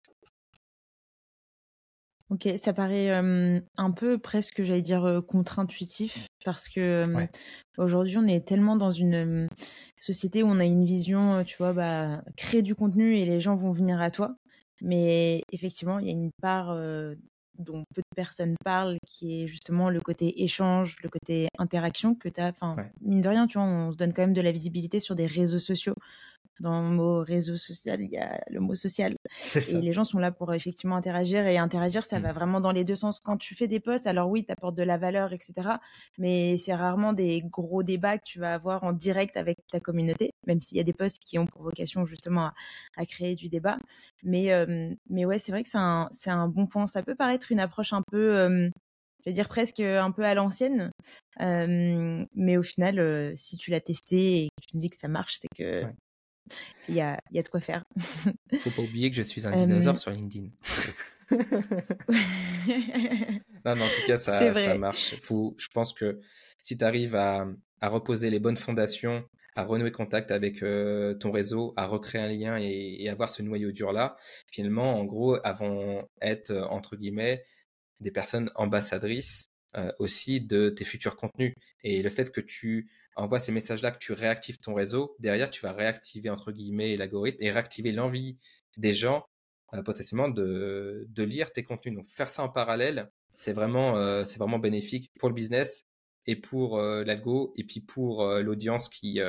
[2.32, 7.26] Ok, ça paraît euh, un peu presque, j'allais dire, euh, contre-intuitif, parce que euh,
[7.76, 9.48] aujourd'hui, on est tellement dans une
[9.98, 13.54] société où on a une vision, tu vois, bah, créer du contenu et les gens
[13.54, 14.34] vont venir à toi.
[14.80, 16.74] Mais effectivement, il y a une part
[17.58, 22.30] dont peu de personnes parlent, qui est justement le côté échange, le côté interaction que
[22.30, 22.48] tu as.
[22.48, 22.90] Enfin, ouais.
[23.02, 25.26] mine de rien, tu vois, on se donne quand même de la visibilité sur des
[25.26, 25.94] réseaux sociaux.
[26.60, 29.14] Dans le mot réseau social, il y a le mot social.
[29.54, 31.46] Et les gens sont là pour effectivement interagir.
[31.46, 32.22] Et interagir, ça mmh.
[32.22, 33.20] va vraiment dans les deux sens.
[33.20, 35.54] Quand tu fais des posts, alors oui, tu apportes de la valeur, etc.
[36.18, 40.30] Mais c'est rarement des gros débats que tu vas avoir en direct avec ta communauté,
[40.46, 42.54] même s'il y a des posts qui ont pour vocation justement à,
[42.96, 43.78] à créer du débat.
[44.22, 46.86] Mais, euh, mais ouais, c'est vrai que c'est un, un bon point.
[46.86, 48.38] Ça peut paraître une approche un peu...
[48.38, 48.70] Euh,
[49.24, 50.90] je vais dire presque un peu à l'ancienne.
[51.40, 54.96] Euh, mais au final, euh, si tu l'as testé et que tu me dis que
[54.96, 55.94] ça marche, c'est que ouais.
[56.88, 57.84] Il y a, y a de quoi faire.
[58.58, 60.48] Faut pas oublier que je suis un dinosaure sur LinkedIn.
[61.30, 61.38] non,
[63.64, 65.18] mais en tout cas, ça, ça marche.
[65.20, 66.20] Faut, je pense que
[66.62, 67.46] si tu arrives à,
[67.80, 69.24] à, reposer les bonnes fondations,
[69.54, 73.42] à renouer contact avec euh, ton réseau, à recréer un lien et, et avoir ce
[73.42, 74.16] noyau dur-là,
[74.50, 77.42] finalement, en gros, avant être, euh, entre guillemets,
[78.00, 81.54] des personnes ambassadrices euh, aussi de tes futurs contenus.
[81.82, 85.60] Et le fait que tu envoies ces messages-là, que tu réactives ton réseau, derrière, tu
[85.62, 88.38] vas réactiver, entre guillemets, l'algorithme et réactiver l'envie
[88.76, 89.24] des gens
[89.74, 91.94] euh, potentiellement de, de, lire tes contenus.
[91.96, 95.86] Donc faire ça en parallèle, c'est vraiment, euh, vraiment bénéfique pour le business
[96.26, 99.20] et pour euh, l'algo et puis pour l'audience qui,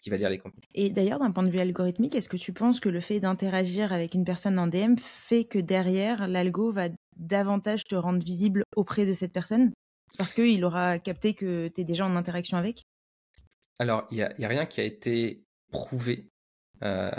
[0.00, 0.64] qui va lire les contenus.
[0.74, 3.92] Et d'ailleurs, d'un point de vue algorithmique, est-ce que tu penses que le fait d'interagir
[3.92, 9.04] avec une personne en DM fait que derrière, l'algo va davantage te rendre visible auprès
[9.04, 9.72] de cette personne?
[10.16, 12.86] Parce qu'il aura capté que tu es déjà en interaction avec?
[13.78, 16.30] Alors, il n'y a, a, rien qui a été prouvé.
[16.82, 17.10] Euh,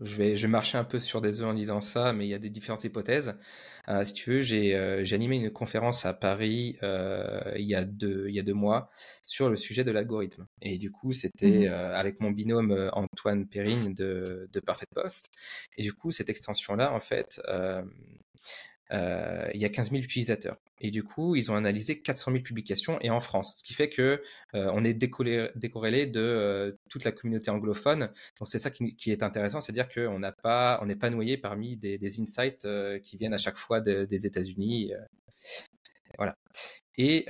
[0.00, 2.30] je vais, je vais marcher un peu sur des œufs en disant ça, mais il
[2.30, 3.34] y a des différentes hypothèses.
[3.88, 8.26] Euh, si tu veux, j'ai euh, animé une conférence à Paris il, y a deux,
[8.28, 8.90] il y a deux mois
[9.26, 10.46] sur le sujet de l'algorithme.
[10.62, 15.30] Et du coup, c'était mmh avec mon binôme Antoine Perrine de, de Perfect Post.
[15.76, 17.40] Et du coup, cette extension-là, en fait,
[18.92, 20.58] euh, il y a 15 000 utilisateurs.
[20.80, 23.88] Et du coup, ils ont analysé 400 000 publications et en France, ce qui fait
[23.88, 24.22] que
[24.54, 28.10] euh, on est décorrélé de euh, toute la communauté anglophone.
[28.38, 32.66] Donc c'est ça qui, est intéressant, c'est-à-dire qu'on on n'est pas noyé parmi des, insights
[33.02, 34.92] qui viennent à chaque fois de, des États-Unis.
[36.18, 36.36] Voilà.
[36.98, 37.26] Et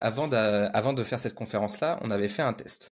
[0.00, 2.90] avant de faire cette conférence-là, on avait fait un test.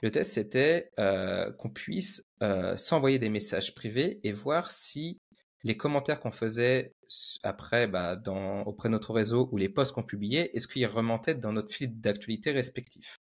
[0.00, 2.28] Le test, c'était qu'on puisse
[2.76, 5.18] s'envoyer des messages privés et voir si
[5.66, 6.94] les commentaires qu'on faisait
[7.42, 11.34] après bah, dans, auprès de notre réseau ou les posts qu'on publiait, est-ce qu'ils remontaient
[11.34, 13.18] dans notre fil d'actualité respectif?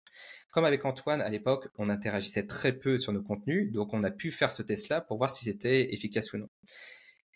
[0.49, 4.10] Comme avec Antoine, à l'époque, on interagissait très peu sur nos contenus, donc on a
[4.10, 6.49] pu faire ce test-là pour voir si c'était efficace ou non.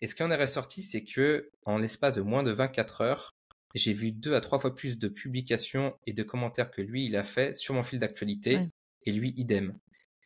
[0.02, 3.36] Et ce qui en est ressorti, c'est que en l'espace de moins de 24 heures,
[3.76, 7.16] j'ai vu deux à trois fois plus de publications et de commentaires que lui, il
[7.16, 8.70] a fait sur mon fil d'actualité, ouais.
[9.04, 9.78] et lui, idem.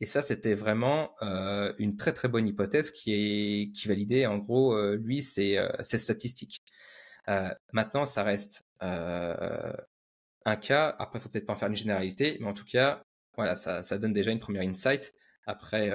[0.02, 4.38] Et ça, c'était vraiment euh, une très très bonne hypothèse qui est qui validait en
[4.38, 6.62] gros euh, lui ses, euh, ses statistiques.
[7.74, 10.96] Maintenant, ça reste un cas.
[10.98, 13.04] Après, il faut peut-être pas en faire une généralité, mais en tout cas,
[13.36, 15.14] voilà, ça, ça donne déjà une première insight.
[15.46, 15.92] Après,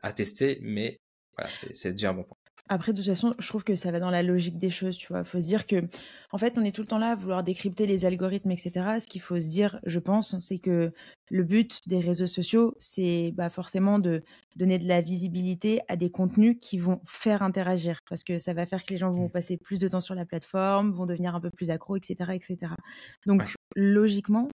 [0.00, 0.98] à tester, mais
[1.36, 2.37] voilà, c'est déjà un bon point.
[2.70, 5.08] Après, de toute façon, je trouve que ça va dans la logique des choses, tu
[5.08, 5.24] vois.
[5.24, 5.88] Faut se dire que,
[6.32, 8.72] en fait, on est tout le temps là à vouloir décrypter les algorithmes, etc.
[9.00, 10.92] Ce qu'il faut se dire, je pense, c'est que
[11.30, 14.22] le but des réseaux sociaux, c'est bah, forcément de
[14.56, 18.66] donner de la visibilité à des contenus qui vont faire interagir, parce que ça va
[18.66, 19.32] faire que les gens vont mmh.
[19.32, 22.72] passer plus de temps sur la plateforme, vont devenir un peu plus accros, etc., etc.
[23.26, 23.48] Donc, ouais.
[23.76, 24.48] logiquement,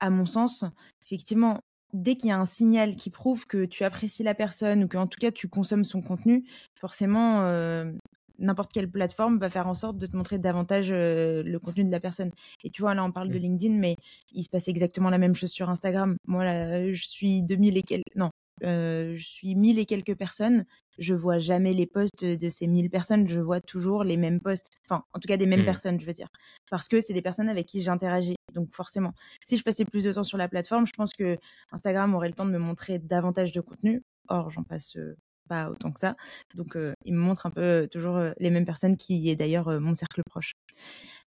[0.00, 0.64] à mon sens,
[1.04, 1.60] effectivement,
[1.92, 5.06] dès qu'il y a un signal qui prouve que tu apprécies la personne ou qu'en
[5.06, 7.90] tout cas tu consommes son contenu, forcément, euh,
[8.38, 11.90] n'importe quelle plateforme va faire en sorte de te montrer davantage euh, le contenu de
[11.90, 12.30] la personne.
[12.64, 13.96] Et tu vois, là, on parle de LinkedIn, mais
[14.32, 16.16] il se passe exactement la même chose sur Instagram.
[16.26, 18.14] Moi, là, je suis 2000 et quelques...
[18.16, 18.30] Non,
[18.62, 20.64] je suis 1000 et quelques personnes.
[20.98, 23.28] Je vois jamais les posts de ces 1000 personnes.
[23.28, 24.70] Je vois toujours les mêmes posts.
[24.84, 25.64] Enfin, en tout cas, des mêmes mmh.
[25.64, 26.28] personnes, je veux dire.
[26.70, 28.34] Parce que c'est des personnes avec qui j'interagis.
[28.52, 29.12] Donc, forcément,
[29.44, 31.38] si je passais plus de temps sur la plateforme, je pense que
[31.70, 34.02] Instagram aurait le temps de me montrer davantage de contenu.
[34.28, 35.16] Or, j'en passe euh,
[35.48, 36.16] pas autant que ça.
[36.56, 39.94] Donc, euh, il me montre un peu toujours les mêmes personnes qui est d'ailleurs mon
[39.94, 40.52] cercle proche.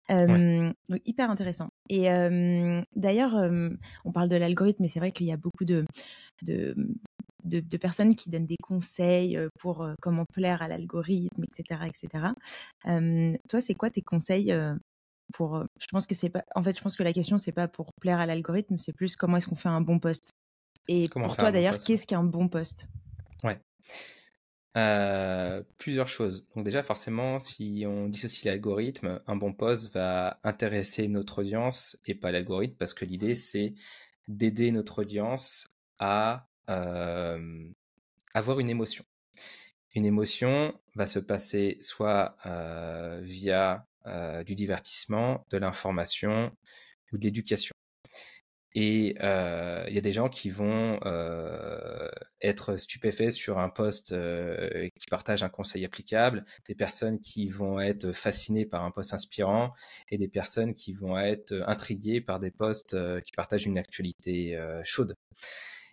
[0.10, 0.74] Ouais.
[0.90, 1.70] donc hyper intéressant.
[1.88, 2.08] Et
[2.96, 3.36] d'ailleurs,
[4.06, 5.86] on parle de l'algorithme, mais c'est vrai qu'il y a beaucoup de,
[6.42, 6.76] de,
[7.44, 12.26] de, de, personnes qui donnent des conseils pour comment plaire à l'algorithme, etc., etc.
[13.48, 14.54] toi, c'est quoi tes conseils
[15.34, 16.44] pour Je pense que c'est pas.
[16.56, 19.16] En fait, je pense que la question c'est pas pour plaire à l'algorithme, c'est plus
[19.16, 20.32] comment est-ce qu'on fait un bon poste.
[20.88, 22.88] Et comment pour toi, d'ailleurs, bon qu'est-ce qu'un bon poste?
[23.44, 23.60] Ouais.
[24.78, 26.46] Euh, plusieurs choses.
[26.56, 32.16] Donc déjà, forcément, si on dissocie l'algorithme, un bon post va intéresser notre audience et
[32.16, 33.74] pas l'algorithme, parce que l'idée, c'est
[34.28, 36.49] d'aider notre audience à euh,
[38.34, 39.04] avoir une émotion.
[39.96, 42.36] Une émotion va se passer soit
[43.22, 43.86] via
[44.46, 46.52] du divertissement, de l'information
[47.12, 47.74] ou de l'éducation.
[48.76, 51.00] Et il y a des gens qui vont
[52.40, 58.12] être stupéfaits sur un poste qui partage un conseil applicable, des personnes qui vont être
[58.12, 59.74] fascinées par un poste inspirant
[60.10, 65.16] et des personnes qui vont être intriguées par des posts qui partagent une actualité chaude.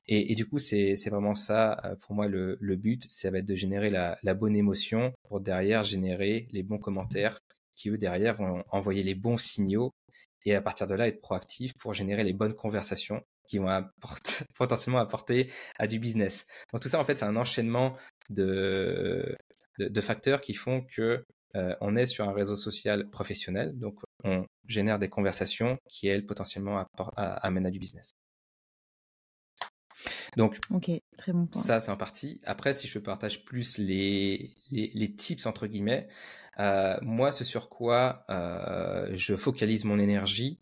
[0.09, 3.91] Et, du coup, c'est vraiment ça, pour moi, le, but, ça va être de générer
[3.91, 7.41] la, bonne émotion pour derrière générer les bons commentaires
[7.75, 9.93] qui eux derrière vont envoyer les bons signaux
[10.47, 13.69] et à partir de là être proactifs pour générer les bonnes conversations qui vont
[14.55, 16.47] potentiellement apporter à du business.
[16.73, 17.97] Donc tout ça en fait c'est un enchaînement
[18.31, 19.37] de,
[19.79, 24.47] de, facteurs qui font que euh, on est sur un réseau social professionnel, donc on
[24.67, 28.13] génère des conversations qui elles potentiellement amènent à du business.
[30.37, 31.61] Donc, ok, très bon point.
[31.61, 32.41] Ça, c'est en partie.
[32.45, 36.09] Après, si je partage plus les, les, tips, entre guillemets,
[36.59, 40.59] euh, moi, ce sur quoi euh, je focalise mon énergie,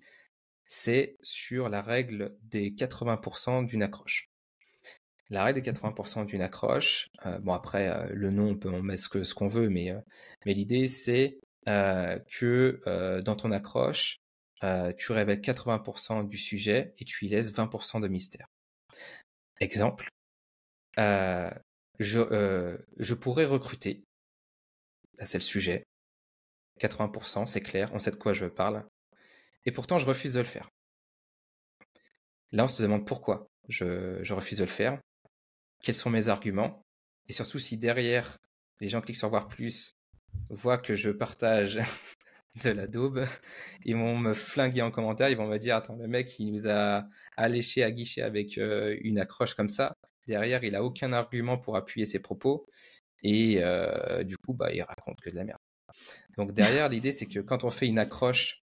[0.67, 4.31] c'est sur la règle des 80% d'une accroche.
[5.29, 9.03] La règle des 80% d'une accroche, euh, bon après le nom on peut en mettre
[9.03, 9.93] ce qu'on ce qu'on veut, mais,
[10.47, 14.21] mais l'idée c'est que dans ton accroche,
[14.97, 18.49] tu révèles 80% du sujet et tu y laisses 20% de mystère.
[19.61, 20.09] Exemple,
[20.99, 21.51] euh,
[21.99, 24.05] je, euh, je pourrais recruter,
[25.19, 25.85] là c'est le sujet,
[26.81, 28.85] 80%, c'est clair, on sait de quoi je parle,
[29.65, 30.71] et pourtant je refuse de le faire.
[32.53, 35.01] Là, on se demande pourquoi je, je refuse de le faire,
[35.83, 36.83] quels sont mes arguments,
[37.29, 38.39] et surtout si derrière,
[38.81, 39.95] les gens cliquent sur voir plus,
[40.51, 41.81] voient que je partage
[42.63, 43.27] de la daube.
[43.85, 45.29] Ils vont me flinguer en commentaire.
[45.29, 48.97] Ils vont me dire Attends, le mec, il nous a alléché à guichet avec euh,
[49.03, 49.97] une accroche comme ça.
[50.27, 52.67] Derrière, il a aucun argument pour appuyer ses propos.
[53.23, 55.61] Et euh, du coup, bah, il raconte que de la merde.
[56.37, 58.63] Donc, derrière, l'idée, c'est que quand on fait une accroche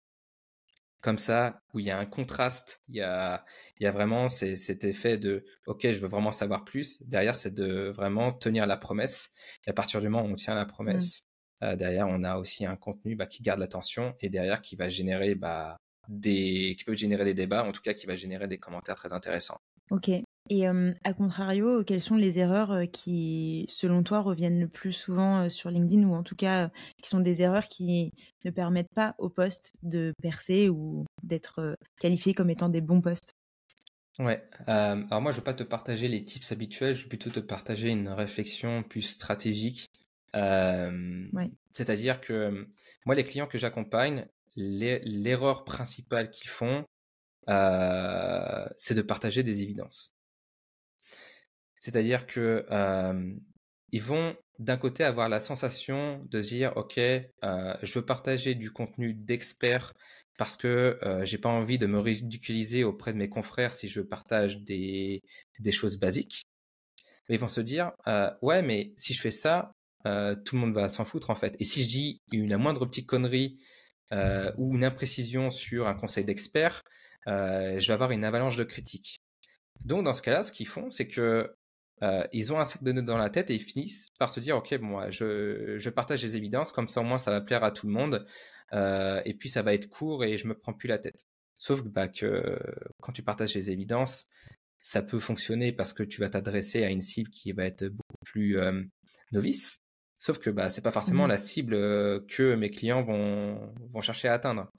[1.00, 3.44] comme ça, où il y a un contraste, il y a,
[3.79, 7.03] il y a vraiment cet effet de OK, je veux vraiment savoir plus.
[7.05, 9.33] Derrière, c'est de vraiment tenir la promesse.
[9.66, 10.68] Et à partir du moment où on tient la mmh.
[10.68, 11.29] promesse,
[11.62, 14.88] euh, derrière, on a aussi un contenu bah, qui garde l'attention et derrière qui va
[14.88, 15.77] générer bah,
[16.09, 19.12] des, qui peut générer des débats, en tout cas qui va générer des commentaires très
[19.12, 19.59] intéressants.
[19.90, 20.11] Ok.
[20.49, 25.70] Et à contrario, quelles sont les erreurs qui, selon toi, reviennent le plus souvent sur
[25.70, 26.70] LinkedIn ou en tout cas
[27.03, 28.12] qui sont des erreurs qui
[28.44, 33.35] ne permettent pas aux posts de percer ou d'être qualifiés comme étant des bons posts
[34.18, 37.31] Ouais, alors moi je ne vais pas te partager les tips habituels, je vais plutôt
[37.31, 39.88] te partager une réflexion plus stratégique
[40.32, 42.66] c'est-à-dire que
[43.06, 46.84] moi, les clients que j'accompagne, l'erreur principale qu'ils font,
[47.46, 50.14] c'est de partager des évidences.
[51.78, 52.66] C'est-à-dire que
[53.92, 59.14] ils vont d'un côté avoir la sensation de dire ok, je veux partager du contenu
[59.14, 59.94] d'expert
[60.38, 64.58] parce que j'ai pas envie de me ridiculiser auprès de mes confrères si je partage
[64.58, 65.22] des,
[65.58, 66.46] des choses basiques.
[67.28, 67.92] Mais ils vont se dire
[68.42, 69.72] ouais, mais si je fais ça,
[70.06, 71.56] euh, tout le monde va s'en foutre en fait.
[71.58, 73.60] Et si je dis une, la moindre petite connerie
[74.12, 76.82] euh, ou une imprécision sur un conseil d'expert,
[77.26, 79.20] euh, je vais avoir une avalanche de critiques.
[79.84, 81.54] Donc dans ce cas-là, ce qu'ils font, c'est que
[82.32, 84.56] ils ont un sac de nœuds dans la tête et ils finissent par se dire
[84.56, 87.72] ok, bon, je, je, partage les évidences, comme ça au moins ça va plaire à
[87.72, 88.24] tout le monde,
[88.72, 91.26] et puis ça va être court et je me prends plus la tête.
[91.56, 92.58] Sauf bah, que
[93.02, 94.28] quand tu partages les évidences,
[94.80, 98.24] ça peut fonctionner parce que tu vas t'adresser à une cible qui va être beaucoup
[98.24, 98.56] plus
[99.32, 99.82] novice,
[100.22, 101.30] Sauf que bah, c'est pas forcément mmh.
[101.30, 101.72] la cible
[102.26, 104.70] que mes clients vont, vont chercher à atteindre.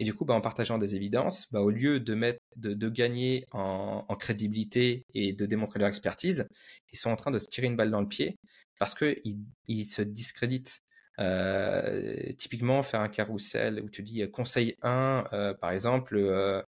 [0.00, 2.88] Et du coup, bah, en partageant des évidences, bah, au lieu de, mettre, de, de
[2.88, 6.48] gagner en, en, crédibilité et de démontrer leur expertise,
[6.92, 8.38] ils sont en train de se tirer une balle dans le pied
[8.80, 10.82] parce qu'ils ils se discréditent.
[11.20, 16.62] Euh, typiquement, faire un carrousel où tu dis conseil 1, euh, par exemple, euh,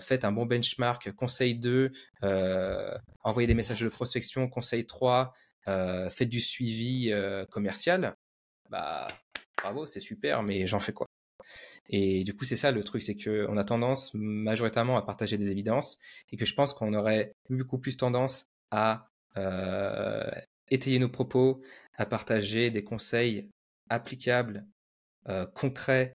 [0.00, 1.90] faites un bon benchmark, conseil 2,
[3.22, 5.34] envoyez des messages de prospection, conseil 3,
[5.68, 8.16] euh, faites du suivi euh, commercial,
[8.70, 9.06] bah
[9.58, 11.06] bravo, c'est super, mais j'en fais quoi?
[11.88, 15.50] Et du coup, c'est ça le truc, c'est qu'on a tendance majoritairement à partager des
[15.50, 15.98] évidences
[16.32, 20.30] et que je pense qu'on aurait beaucoup plus tendance à euh,
[20.70, 21.62] étayer nos propos,
[21.96, 23.48] à partager des conseils
[23.90, 24.66] applicables,
[25.54, 26.14] concrets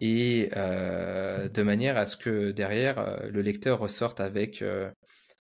[0.00, 4.62] et de manière à ce que derrière le lecteur ressorte avec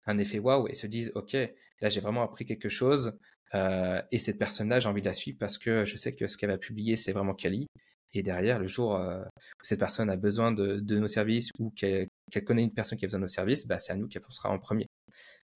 [0.09, 1.35] un effet waouh et se dise ok
[1.81, 3.19] là j'ai vraiment appris quelque chose
[3.55, 6.37] euh, et cette personne-là, j'ai envie de la suivre parce que je sais que ce
[6.37, 7.67] qu'elle va publier, c'est vraiment quali.
[8.15, 12.09] Et derrière, le jour euh, où cette personne a besoin de, nos services ou qu'elle
[12.45, 14.51] connaît une personne qui a besoin de nos services, bah, c'est à nous qu'elle pensera
[14.51, 14.87] en premier.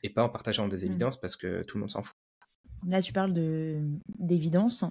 [0.02, 0.88] Et pas en partageant des mmh.
[0.88, 2.16] évidences parce que tout le monde s'en fout.
[2.86, 3.32] Là, tu parles
[4.18, 4.85] d'évidence.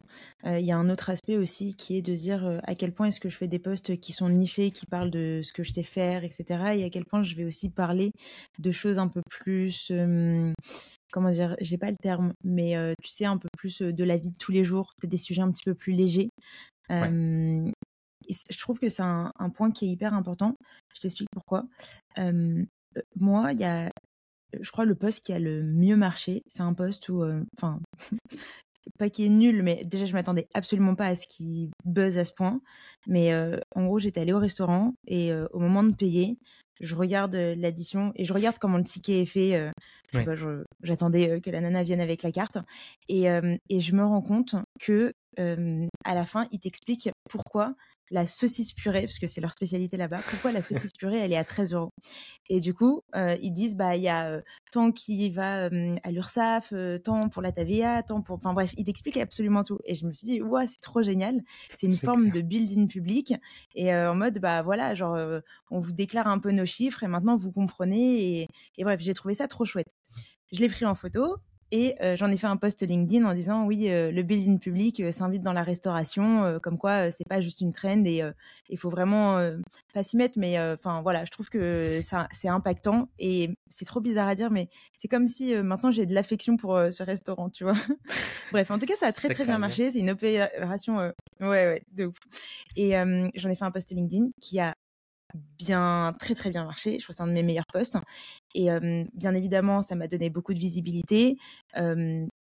[0.45, 3.07] Euh, il y a un autre aspect aussi qui est de dire à quel point
[3.07, 5.71] est-ce que je fais des posts qui sont nichés, qui parlent de ce que je
[5.71, 6.45] sais faire, etc.
[6.75, 8.11] Et à quel point je vais aussi parler
[8.59, 9.91] de choses un peu plus
[11.11, 14.29] comment dire, j'ai pas le terme, mais tu sais, un peu plus de la vie
[14.29, 16.29] de tous les jours, peut-être des sujets un petit peu plus légers.
[16.89, 20.55] je trouve que c'est un, point qui est hyper important.
[20.95, 21.65] Je t'explique pourquoi.
[23.15, 23.91] moi, il y a,
[24.59, 27.23] je crois, le poste qui a le mieux marché, c'est un poste où,
[27.57, 27.79] enfin,
[28.97, 32.25] pas qui est nul, mais déjà je m'attendais absolument pas à ce qu'il buzz à
[32.25, 32.61] ce point.
[33.07, 33.33] Mais
[33.75, 36.37] en gros, j'étais allée au restaurant et au moment de payer,
[36.79, 39.71] je regarde l'addition et je regarde comment le ticket est fait.
[40.83, 42.57] j'attendais que la nana vienne avec la carte
[43.07, 43.25] et,
[43.69, 47.75] et je me rends compte que à la fin, il t'explique pourquoi
[48.11, 51.37] la saucisse purée, parce que c'est leur spécialité là-bas, pourquoi la saucisse purée, elle est
[51.37, 51.91] à 13 euros?
[52.49, 54.41] Et du coup, euh, ils disent, bah, il y a euh,
[54.71, 55.69] tant qui va
[56.03, 58.35] à l'URSAF, euh, tant pour la TVA, tant pour.
[58.35, 59.79] Enfin bref, ils t'expliquent absolument tout.
[59.85, 61.41] Et je me suis dit, ouais, c'est trop génial.
[61.73, 63.33] C'est une forme de building public.
[63.75, 65.17] Et en mode, bah voilà, genre,
[65.69, 68.47] on vous déclare un peu nos chiffres et maintenant vous comprenez.
[68.77, 69.95] et bref, j'ai trouvé ça trop chouette.
[70.51, 71.37] Je l'ai pris en photo
[71.71, 74.99] et euh, j'en ai fait un post LinkedIn en disant oui, euh, le building public
[74.99, 78.21] euh, s'invite dans la restauration, comme quoi c'est pas juste une trend et
[78.69, 79.37] il faut vraiment
[79.93, 80.37] pas s'y mettre.
[80.37, 84.51] Mais enfin voilà, je trouve que ça c'est impactant et c'est trop bizarre à dire,
[84.51, 87.75] mais c'est comme si maintenant j'ai de l'affection pour ce restaurant, tu vois.
[88.51, 89.91] Bref, en tout cas, ça a très très bien marché.
[89.91, 92.17] C'est une opération, ouais ouais, de ouf.
[92.75, 92.91] Et
[93.35, 94.75] j'en ai fait un post LinkedIn qui a
[95.33, 96.99] bien, très très bien marché.
[96.99, 97.97] Je crois que c'est un de mes meilleurs postes.
[98.55, 98.69] Et
[99.13, 101.37] bien évidemment, ça m'a donné beaucoup de visibilité.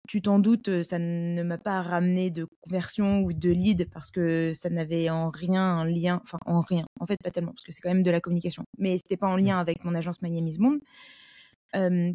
[0.08, 4.52] tu t'en doutes, ça ne m'a pas ramené de conversion ou de lead parce que
[4.54, 7.72] ça n'avait en rien un lien, enfin en rien, en fait pas tellement parce que
[7.72, 10.58] c'est quand même de la communication, mais c'était pas en lien avec mon agence Miami's
[10.58, 10.78] Monde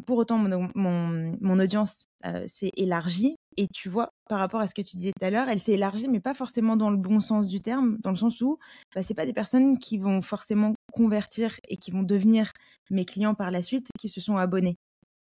[0.06, 2.06] pour autant, mon, audience
[2.46, 3.36] s'est élargie.
[3.56, 5.72] Et tu vois, par rapport à ce que tu disais tout à l'heure, elle s'est
[5.72, 8.58] élargie, mais pas forcément dans le bon sens du terme, dans le sens où
[8.94, 12.52] bah, ce pas des personnes qui vont forcément convertir et qui vont devenir
[12.90, 14.78] mes clients par la suite, qui se sont abonnés.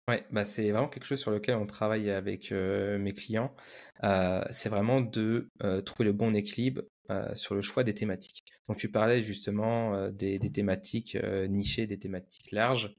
[0.09, 3.55] Ouais, bah c'est vraiment quelque chose sur lequel on travaille avec mes clients.
[4.51, 5.49] c'est vraiment de
[5.85, 6.83] trouver le bon équilibre
[7.35, 8.45] sur le choix des thématiques.
[8.69, 11.17] Donc tu parlais justement des, thématiques
[11.49, 12.95] nichées, des thématiques larges.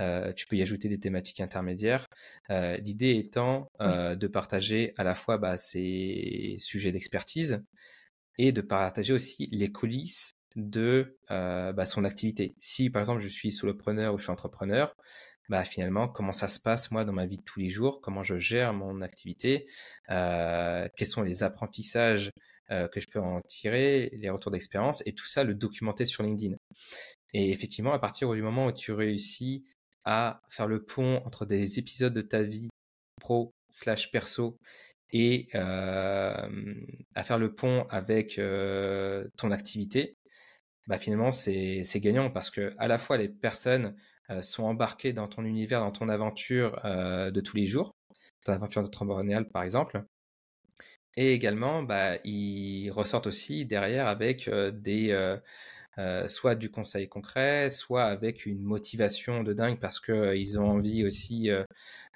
[0.00, 2.06] Euh, tu peux y ajouter des thématiques intermédiaires.
[2.50, 7.62] Euh, l'idée étant euh, de partager à la fois bah, ces sujets d'expertise
[8.38, 12.54] et de partager aussi les coulisses de bah, son activité.
[12.58, 14.94] Si par exemple je suis solopreneur ou je suis entrepreneur,
[15.48, 18.22] bah, finalement comment ça se passe moi dans ma vie de tous les jours, comment
[18.22, 19.66] je gère mon activité,
[20.08, 22.30] quels sont les apprentissages
[22.68, 26.56] que je peux en tirer, les retours d'expérience et tout ça le documenter sur LinkedIn.
[27.32, 29.64] Et effectivement, à partir du moment où tu réussis
[30.06, 32.70] à faire le pont entre des épisodes de ta vie
[33.20, 34.56] pro slash perso
[35.12, 36.48] et à
[37.22, 38.40] faire le pont avec
[39.36, 40.16] ton activité,
[40.86, 43.94] bah finalement c'est gagnant parce que à la fois les personnes
[44.40, 47.92] sont embarquées dans ton univers, dans ton aventure de tous les jours,
[48.44, 50.04] ton aventure entrepreneuriale par exemple,
[51.16, 55.38] et également bah, ils ressortent aussi derrière avec des
[55.98, 60.70] euh, soit du conseil concret, soit avec une motivation de dingue parce qu'ils euh, ont
[60.72, 61.64] envie aussi euh,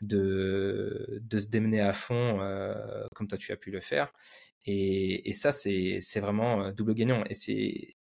[0.02, 2.38] de, de se démener à fond
[3.14, 4.12] comme toi tu as pu le faire.
[4.66, 7.24] Et, et ça, c'est vraiment double gagnant.
[7.28, 7.96] Et c'est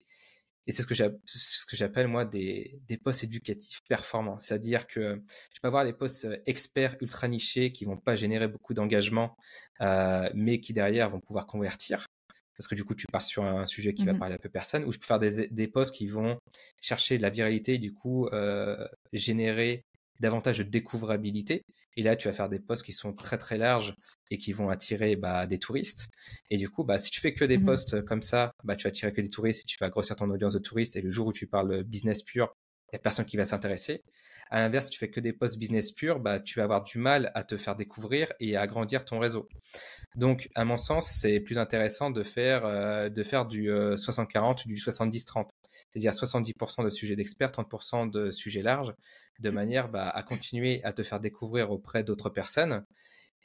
[0.67, 4.39] et c'est ce que j'appelle moi des, des postes éducatifs performants.
[4.39, 5.23] C'est-à-dire que
[5.55, 9.37] je peux avoir les postes experts ultra nichés qui vont pas générer beaucoup d'engagement,
[10.35, 12.07] mais qui derrière vont pouvoir convertir
[12.59, 14.49] parce que du coup, tu pars sur un sujet qui va mmh parler à peu
[14.49, 16.39] personne, ou je peux faire des, des posts qui vont
[16.83, 19.85] chercher de la viralité et du coup euh, générer
[20.21, 21.63] davantage de découvrabilité.
[21.97, 23.95] Et là, tu vas faire des posts qui sont très très larges
[24.33, 26.07] et qui vont attirer bah, des touristes.
[26.51, 28.85] Et du coup, bah, si tu fais que des mmh posts comme ça, bah, tu
[28.85, 30.97] vas attirer que des touristes et tu vas grossir ton audience de touristes.
[30.97, 32.53] Et le jour où tu parles business pur,
[32.91, 34.03] il n'y a personne qui va s'intéresser.
[34.51, 36.99] À l'inverse, si tu fais que des posts business purs, bah, tu vas avoir du
[36.99, 39.47] mal à te faire découvrir et à agrandir ton réseau.
[40.15, 44.69] Donc, à mon sens, c'est plus intéressant de faire, euh, de faire du 60-40 ou
[44.69, 45.49] du 70-30.
[45.91, 48.95] C'est-à-dire 70% de sujets d'experts, 30% de sujets larges,
[49.39, 52.85] de manière bah, à continuer à te faire découvrir auprès d'autres personnes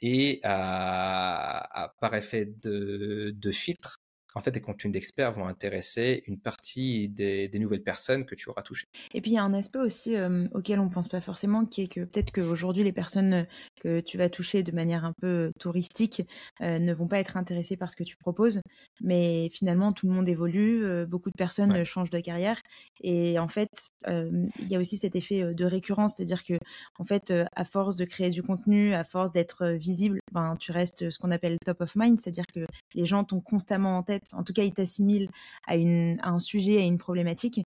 [0.00, 4.00] et à, par effet de, de filtre,
[4.34, 8.62] en fait, tes contenus d'experts vont intéresser une partie des, nouvelles personnes que tu auras
[8.62, 8.88] touchées.
[9.12, 10.16] Et puis, il y a un aspect aussi
[10.52, 13.46] auquel on ne pense pas forcément, qui est que peut-être qu'aujourd'hui, les personnes
[13.80, 16.22] que tu vas toucher de manière un peu touristique
[16.60, 18.60] ne vont pas être intéressées par ce que tu proposes.
[19.00, 22.60] Mais finalement, tout le monde évolue, beaucoup de personnes changent de carrière.
[23.02, 23.70] Et en fait,
[24.08, 26.58] il y a aussi cet effet de récurrence, c'est-à-dire que,
[26.98, 31.10] en fait, à force de créer du contenu, à force d'être visible, ben, tu restes
[31.10, 34.42] ce qu'on appelle top of mind, c'est-à-dire que les gens t'ont constamment en tête en
[34.42, 35.28] tout cas, ils t'assimilent
[35.66, 37.60] à, un sujet, à une problématique.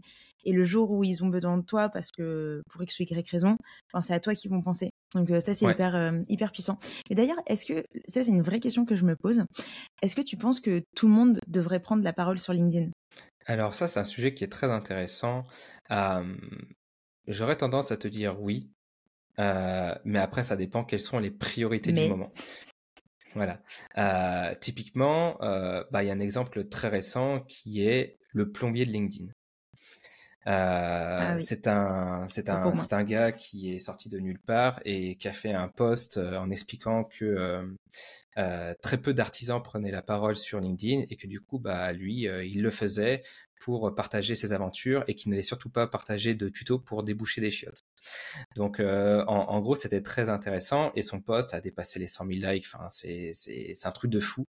[0.45, 3.31] Et le jour où ils ont besoin de toi, parce que pour X ou Y
[3.31, 3.57] raison,
[3.93, 4.91] ben, c'est à toi qu'ils vont penser.
[5.15, 6.79] Donc euh, ça, c'est hyper, euh, hyper puissant.
[7.11, 9.45] Mais d'ailleurs, est-ce que, ça c'est une vraie question que je me pose,
[10.01, 12.91] est-ce que tu penses que tout le monde devrait prendre la parole sur LinkedIn?
[13.47, 15.45] Alors ça, c'est un sujet qui est très intéressant.
[17.27, 18.71] J'aurais tendance à te dire oui,
[19.39, 22.33] euh, mais après, ça dépend quelles sont les priorités du moment.
[23.35, 23.61] Voilà.
[23.99, 28.87] Euh, typiquement, euh, bah, il y a un exemple très récent qui est le plombier
[28.87, 29.26] de LinkedIn.
[30.45, 32.89] Ah Euh, oui, c'est un, c'est pas pour un, moi.
[32.89, 36.16] c'est un gars qui est sorti de nulle part et qui a fait un post
[36.18, 37.76] en expliquant que
[38.81, 42.62] très peu d'artisans prenaient la parole sur LinkedIn et que du coup, bah, lui, il
[42.62, 43.22] le faisait
[43.61, 47.51] pour partager ses aventures et qu'il n'allait surtout pas partager de tutos pour déboucher des
[47.51, 47.85] chiottes.
[48.57, 52.53] Donc, euh, en, gros, c'était très intéressant et son post a dépassé les 100 000
[52.53, 52.67] likes.
[52.73, 53.33] Enfin, c'est,
[53.85, 54.45] un truc de fou.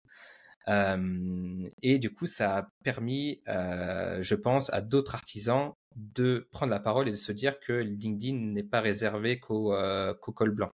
[0.68, 6.70] Euh, et du coup, ça a permis, euh, je pense, à d'autres artisans de prendre
[6.70, 9.74] la parole et de se dire que LinkedIn n'est pas réservé qu'aux
[10.20, 10.72] qu'aux cols blancs.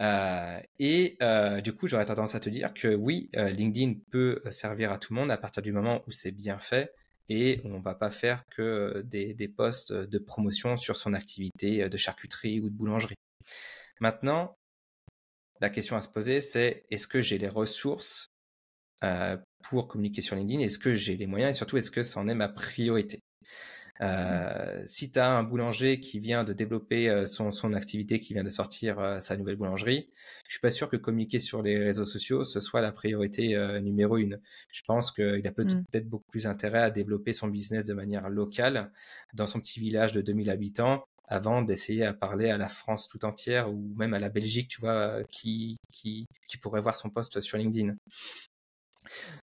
[0.00, 4.40] Euh, et euh, du coup, j'aurais tendance à te dire que oui, euh, LinkedIn peut
[4.50, 6.92] servir à tout le monde à partir du moment où c'est bien fait
[7.28, 11.96] et on va pas faire que des, des posts de promotion sur son activité de
[11.96, 13.14] charcuterie ou de boulangerie.
[14.00, 14.56] Maintenant,
[15.60, 18.28] la question à se poser, c'est est-ce que j'ai les ressources
[19.62, 20.60] pour communiquer sur LinkedIn?
[20.60, 21.54] Est-ce que j'ai les moyens?
[21.54, 23.20] Et surtout est-ce que ça en est ma priorité?
[24.00, 28.34] Euh, si tu as un boulanger qui vient de développer euh, son, son activité, qui
[28.34, 30.08] vient de sortir euh, sa nouvelle boulangerie,
[30.46, 33.80] je suis pas sûr que communiquer sur les réseaux sociaux ce soit la priorité euh,
[33.80, 34.40] numéro une.
[34.72, 35.84] Je pense qu'il a peut- Mm.
[35.90, 38.90] peut-être beaucoup plus intérêt à développer son business de manière locale
[39.32, 43.24] dans son petit village de 2000 habitants avant d'essayer à parler à la France tout
[43.24, 47.40] entière ou même à la Belgique, tu vois, qui, qui, qui pourrait voir son post
[47.40, 47.94] sur LinkedIn.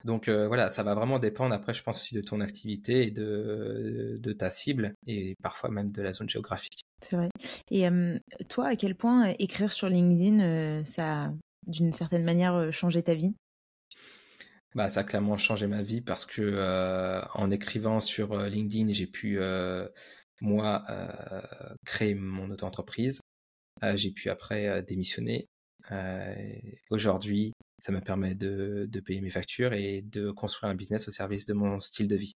[0.06, 3.12] Donc euh, voilà, ça va vraiment dépendre après, je pense aussi de ton activité et
[3.12, 6.82] de, de ta cible et parfois même de la zone géographique.
[7.02, 7.30] C'est vrai.
[7.72, 8.18] Et euh,
[8.50, 11.34] toi, à quel point euh, écrire sur LinkedIn, euh, ça a
[11.68, 13.34] d'une certaine manière changé ta vie?
[14.76, 19.40] Bah, ça a clairement changé ma vie parce que en écrivant sur LinkedIn, j'ai pu
[20.42, 20.84] moi
[21.86, 23.20] créer mon auto-entreprise.
[23.96, 25.48] J'ai pu après démissionner.
[26.92, 31.12] Aujourd'hui, ça me permet de, de payer mes factures et de construire un business au
[31.12, 32.34] service de mon style de vie.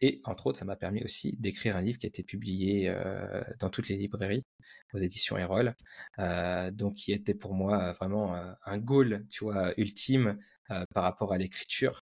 [0.00, 3.42] Et entre autres, ça m'a permis aussi d'écrire un livre qui a été publié euh,
[3.58, 4.44] dans toutes les librairies
[4.92, 5.74] aux éditions Erol,
[6.18, 10.38] euh, donc qui était pour moi vraiment euh, un goal, tu vois, ultime
[10.92, 12.00] par rapport à l'écriture.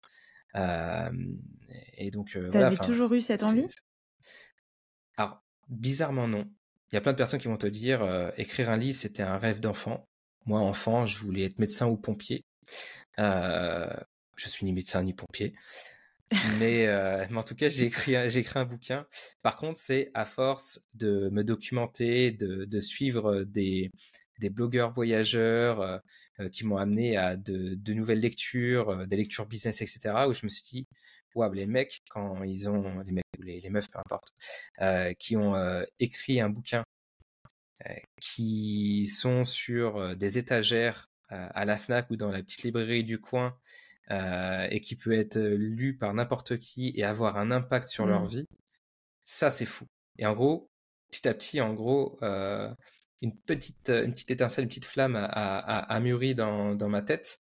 [0.55, 2.74] Et donc voilà.
[2.76, 3.66] Toujours eu cette envie?
[5.16, 6.51] Alors, bizarrement non.
[6.91, 9.37] Il y a plein de personnes qui vont te dire écrire un livre, c'était un
[9.37, 10.09] rêve d'enfant.
[10.47, 12.45] Moi, enfant, je voulais être médecin ou pompier.
[13.18, 13.88] Euh,
[14.36, 15.55] je suis ni médecin ni pompier.
[16.59, 19.07] Mais, euh, en tout cas, j'ai écrit, un- bouquin.
[19.42, 23.90] Par contre, c'est à force de me documenter, de, suivre des,
[24.51, 25.99] blogueurs voyageurs euh,
[26.40, 30.51] euh, qui m'ont amené à de, nouvelles lectures, des lectures business, etc., où je me
[30.51, 30.88] suis dit,
[31.34, 34.32] waouh, les mecs, quand ils ont, les mecs les, meufs, peu importe,
[35.18, 35.55] qui ont
[35.99, 36.84] écrit un bouquin,
[38.20, 43.05] qui sont sur euh, des étagères euh, à la FNAC ou dans la petite librairie
[43.05, 43.57] du coin,
[44.11, 48.22] euh, et qui peut être lu par n'importe qui et avoir un impact sur leur
[48.25, 48.29] Mm.
[48.29, 48.49] vie,
[49.25, 49.87] ça c'est fou.
[50.18, 50.70] Et en gros,
[51.11, 52.72] petit à petit, en gros, euh,
[53.22, 56.89] une petite, une petite étincelle, une petite flamme a, a- a- a mûri dans, dans
[56.89, 57.41] ma tête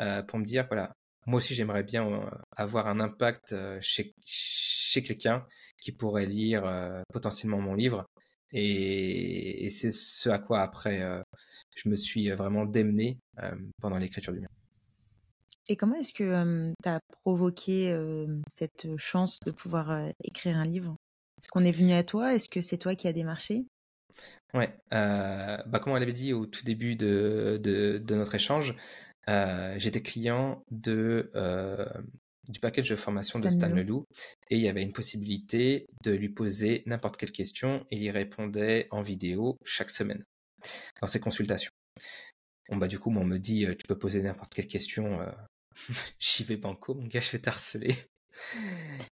[0.00, 0.92] euh, pour me dire, voilà,
[1.26, 5.46] moi aussi j'aimerais bien avoir un impact chez, chez quelqu'un
[5.80, 8.06] qui pourrait lire euh, potentiellement mon livre.
[8.52, 11.22] Et, et c'est ce à quoi après euh,
[11.76, 14.48] je me suis vraiment démené euh, pendant l'écriture du mien.
[15.68, 20.64] Et comment est-ce que tu as provoqué euh, cette chance de pouvoir euh, écrire un
[20.64, 20.96] livre?
[21.38, 22.34] Est-ce qu'on est venu à toi?
[22.34, 23.64] Est-ce que c'est toi qui as démarché?
[24.52, 28.74] Ouais, euh, bah comme on l'avait dit au tout début de, de, de notre échange,
[29.28, 31.86] euh, j'étais client de, euh,
[32.48, 34.04] du package de formation de Stan Leloup.
[34.48, 38.10] Et il y avait une possibilité de lui poser n'importe quelle question et il y
[38.10, 40.24] répondait en vidéo chaque semaine
[41.00, 41.70] dans ses consultations.
[42.68, 45.30] Bon bah du coup, on me dit, euh, tu peux poser n'importe quelle question, euh,
[46.18, 47.94] j'y vais banco, mon gars, je vais t'harceler.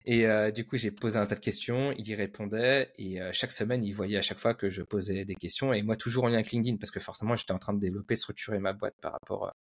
[0.05, 3.31] Et euh, du coup, j'ai posé un tas de questions, il y répondait, et euh,
[3.33, 6.25] chaque semaine, il voyait à chaque fois que je posais des questions, et moi, toujours
[6.25, 8.95] en lien avec LinkedIn, parce que forcément, j'étais en train de développer, structurer ma boîte
[9.01, 9.51] par rapport, euh,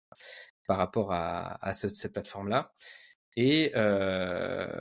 [0.67, 2.71] par rapport à, à ce- cette plateforme-là.
[3.37, 4.80] Et euh,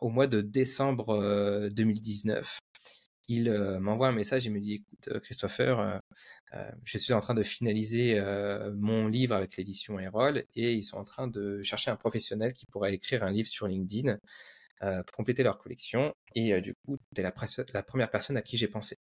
[0.00, 2.58] au mois de décembre euh, 2019,
[3.28, 5.98] il euh, m'envoie un message, il me dit, écoute, euh, Christopher, euh,
[6.54, 10.82] euh, je suis en train de finaliser euh, mon livre avec l'édition Erol et ils
[10.82, 14.18] sont en train de chercher un professionnel qui pourrait écrire un livre sur LinkedIn
[14.82, 16.14] euh, pour compléter leur collection.
[16.34, 18.98] Et euh, du coup, tu es la, première personne à qui j'ai pensé.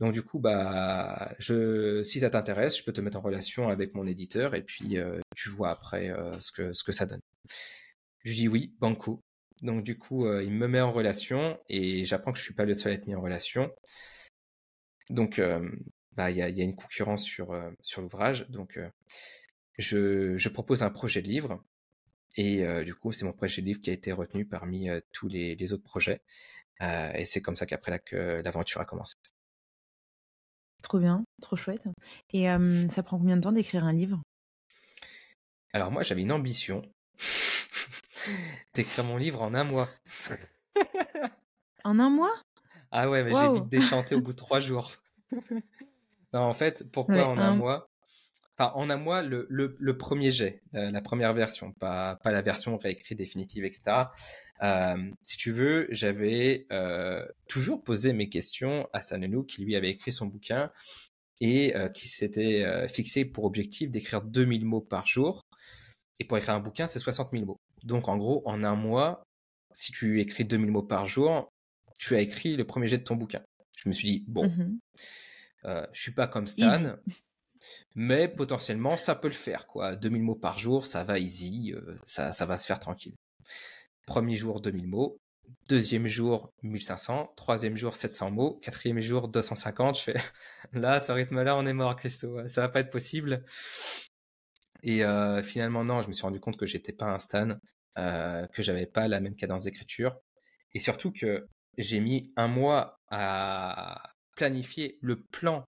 [0.00, 3.94] Donc du coup, bah, je, si ça t'intéresse, je peux te mettre en relation avec
[3.94, 7.20] mon éditeur et puis euh, tu vois après euh, ce que ça donne.
[8.24, 9.20] Je lui dis oui, banco.
[9.62, 12.64] Donc du coup, euh, il me met en relation et j'apprends que je suis pas
[12.64, 13.72] le seul à être mis en relation.
[15.10, 15.70] Donc, euh,
[16.12, 18.48] bah, il y, a, y a une concurrence sur, sur l'ouvrage.
[18.48, 18.78] Donc,
[19.78, 21.62] je, je, propose un projet de livre.
[22.36, 25.54] Et du coup, c'est mon projet de livre qui a été retenu parmi tous les,
[25.56, 26.22] les, autres projets.
[26.80, 29.16] et c'est comme ça qu'après que l'aventure a commencé.
[30.82, 31.86] Trop bien, trop chouette.
[32.32, 32.46] Et
[32.90, 34.22] ça prend combien de temps d'écrire un livre?
[35.72, 36.82] Alors moi, j'avais une ambition
[38.74, 39.88] d'écrire mon livre en un mois.
[41.84, 42.34] en un mois?
[42.90, 44.92] Ah ouais, mais j'ai vite déchanté au bout de trois jours.
[46.32, 47.90] non, en fait, pourquoi en un, mois?
[48.56, 52.40] Enfin, en un mois, le, le, premier jet, euh, la première version, pas, pas la
[52.40, 53.82] version réécrite définitive, etc.
[54.62, 59.90] Euh, si tu veux, j'avais euh, toujours posé mes questions à Sanenu, qui lui avait
[59.90, 60.70] écrit son bouquin
[61.40, 65.44] et qui s'était fixé pour objectif d'écrire 2000 mots par jour.
[66.18, 67.60] Et pour écrire un bouquin, c'est 60 000 mots.
[67.82, 69.26] Donc, en gros, en un mois,
[69.72, 71.52] si tu écris 2000 mots par jour,
[71.98, 73.42] tu as écrit le premier jet de ton bouquin.
[73.76, 74.78] Je me suis dit, bon, mmh
[75.66, 76.96] euh, je suis pas comme Stan,
[77.94, 79.66] mais potentiellement, ça peut le faire.
[79.66, 79.96] quoi.
[79.96, 83.14] 2000 mots par jour, ça va easy, euh, ça, ça va se faire tranquille.
[84.06, 85.18] Premier jour, 2000 mots.
[85.68, 87.32] Deuxième jour, 1500.
[87.36, 88.60] Troisième jour, 700 mots.
[88.62, 89.96] Quatrième jour, 250.
[89.98, 90.16] Je fais,
[90.72, 92.46] là, ce rythme-là, on est mort, Christo.
[92.48, 93.44] Ça va pas être possible.
[94.84, 97.56] Et euh, finalement, non, je me suis rendu compte que j'étais pas un Stan,
[97.98, 100.16] euh, que j'avais pas la même cadence d'écriture.
[100.74, 104.02] Et surtout que j'ai mis un mois à
[104.36, 105.64] planifier le plan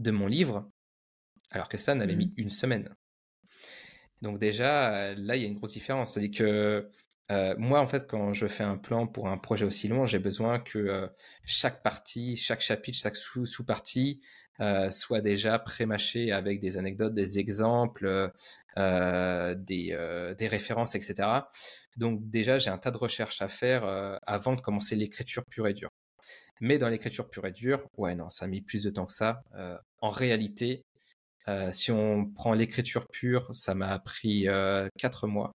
[0.00, 0.68] de mon livre,
[1.50, 2.34] alors que Stan avait mis mmh.
[2.38, 2.94] une semaine.
[4.20, 6.14] Donc déjà, là, il y a une grosse différence.
[6.14, 6.90] C'est-à-dire que
[7.30, 10.18] euh, moi, en fait, quand je fais un plan pour un projet aussi long, j'ai
[10.18, 11.06] besoin que euh,
[11.44, 14.49] chaque partie, chaque chapitre, chaque sous-partie euh,
[14.90, 18.30] soit déjà pré-mâché avec des anecdotes, des exemples,
[18.76, 21.28] des, des, références, etc.
[21.96, 23.84] Donc déjà, j'ai un tas de recherches à faire
[24.26, 25.90] avant de commencer l'écriture pure et dure.
[26.60, 29.12] Mais dans l'écriture pure et dure, ouais, non, ça a mis plus de temps que
[29.12, 29.42] ça.
[30.00, 30.84] en réalité,
[31.70, 34.46] si on prend l'écriture pure, ça m'a pris
[34.98, 35.52] quatre mois.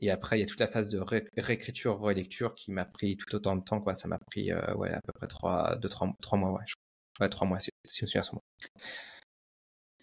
[0.00, 1.00] Et après, il y a toute la phase de
[1.38, 3.80] réécriture, relecture qui m'a pris tout autant de temps.
[3.80, 3.94] Quoi.
[3.94, 4.74] Ça m'a pris à
[5.04, 6.52] peu près 3, 2, 3, 3 mois.
[6.52, 6.64] Ouais,
[7.20, 8.40] ouais 3 mois, si, si je me souviens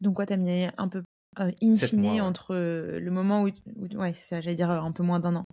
[0.01, 1.03] Donc, quoi, tu as mis un peu
[1.39, 3.49] euh, in entre le moment où.
[3.97, 5.45] ouais, c'est ça, j'allais dire un peu moins d'un an.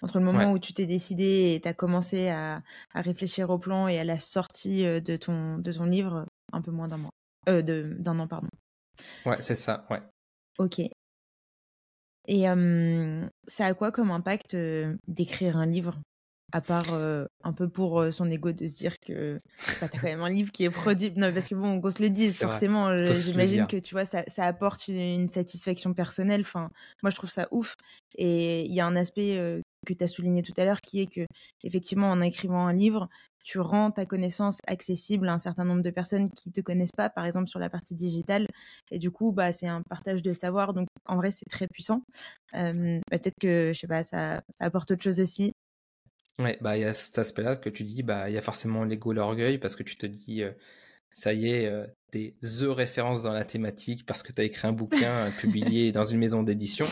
[0.00, 2.62] Entre le moment où tu t'es décidé et tu as commencé à,
[2.94, 6.70] à, réfléchir au plan et à la sortie de ton, de ton livre, un peu
[6.70, 7.10] moins d'un mois.
[7.48, 8.48] Euh, d'un an, pardon.
[9.26, 10.00] Ouais, c'est ça, ouais.
[10.58, 10.80] Ok.
[12.28, 12.44] Et
[13.46, 14.56] ça a quoi comme impact
[15.08, 15.98] d'écrire un livre?
[16.52, 19.40] À part un peu pour son ego de se dire que
[19.80, 21.12] bah, t'as quand même un livre qui est produit.
[21.16, 24.44] Non, parce que bon, qu'on se le dise, forcément, j'imagine que tu vois, ça, ça
[24.44, 26.42] apporte une, satisfaction personnelle.
[26.42, 26.70] Enfin,
[27.02, 27.76] moi, je trouve ça ouf.
[28.16, 31.06] Et il y a un aspect que tu as souligné tout à l'heure qui est
[31.06, 31.26] que,
[31.64, 33.08] effectivement, en écrivant un livre,
[33.48, 36.92] tu rends ta connaissance accessible à un certain nombre de personnes qui ne te connaissent
[36.92, 38.46] pas, par exemple sur la partie digitale.
[38.90, 40.74] Et du coup, bah, c'est un partage de savoir.
[40.74, 42.02] Donc, en vrai, c'est très puissant.
[42.52, 42.72] Bah,
[43.10, 45.54] peut-être que, je sais pas, ça, ça apporte autre chose aussi.
[46.38, 48.84] Ouais, bah il y a cet aspect-là que tu dis, bah il y a forcément
[48.84, 50.44] l'ego, l'orgueil, parce que tu te dis,
[51.18, 54.68] ça y est, euh, t'es the référence dans la thématique parce que tu as écrit
[54.68, 56.86] un bouquin euh, publié dans une maison d'édition.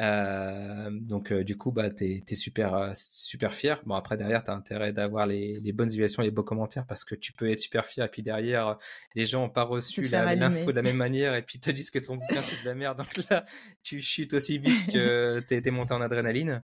[0.00, 3.80] Euh, donc du coup, bah t'es es super super fier.
[3.84, 7.14] Bon après derrière, t'as intérêt d'avoir les, les, bonnes évaluations, les beaux commentaires parce que
[7.14, 8.78] tu peux être super fier et puis derrière,
[9.14, 11.98] les gens n'ont pas reçu l'info de la même manière et puis te disent que
[11.98, 12.98] ton bouquin c'est de la merde.
[12.98, 13.44] Donc là,
[13.82, 16.62] tu chutes aussi vite que t'es monté en adrénaline.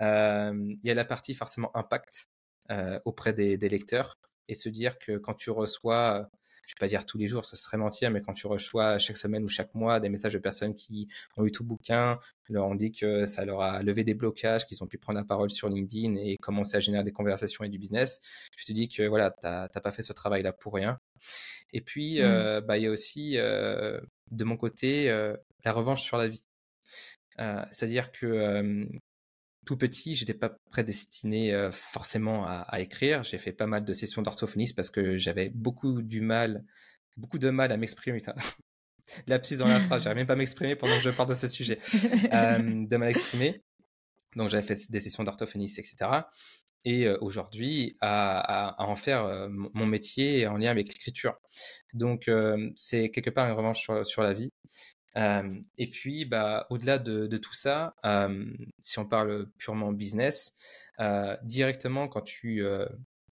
[0.00, 2.28] Il y a la partie forcément impact
[3.04, 6.28] auprès des, lecteurs et se dire que quand tu reçois,
[6.66, 9.16] je vais pas dire tous les jours, ce serait mentir, mais quand tu reçois chaque
[9.16, 12.74] semaine ou chaque mois des messages de personnes qui ont eu tout bouquin, leur ont
[12.74, 15.68] dit que ça leur a levé des blocages, qu'ils ont pu prendre la parole sur
[15.68, 18.20] LinkedIn et commencer à générer des conversations et du business,
[18.56, 20.98] tu te dis que voilà, tu n'as pas fait ce travail-là pour rien.
[21.72, 22.60] Et puis, mmh.
[22.60, 25.06] bah, il y a aussi, de mon côté,
[25.64, 26.46] la revanche sur la vie.
[27.70, 28.86] C'est-à-dire que
[29.66, 33.22] tout petit, j'étais pas prédestiné forcément à, écrire.
[33.22, 36.64] J'ai fait pas mal de sessions d'orthophonisme parce que j'avais beaucoup du mal,
[37.16, 38.22] beaucoup de mal à m'exprimer.
[39.26, 41.48] Lapsus dans la phrase, j'arrive même pas à m'exprimer pendant que je parle de ce
[41.48, 41.78] sujet.
[41.92, 43.62] de mal exprimer.
[44.36, 46.10] Donc j'avais fait des sessions d'orthophonisme, etc.
[46.84, 51.34] Et aujourd'hui, à, en faire mon métier en lien avec l'écriture.
[51.92, 52.30] Donc
[52.76, 54.50] c'est quelque part une revanche sur la vie
[55.16, 57.94] et puis, bah, au-delà de, tout ça,
[58.80, 60.56] si on parle purement business,
[61.42, 62.64] directement quand tu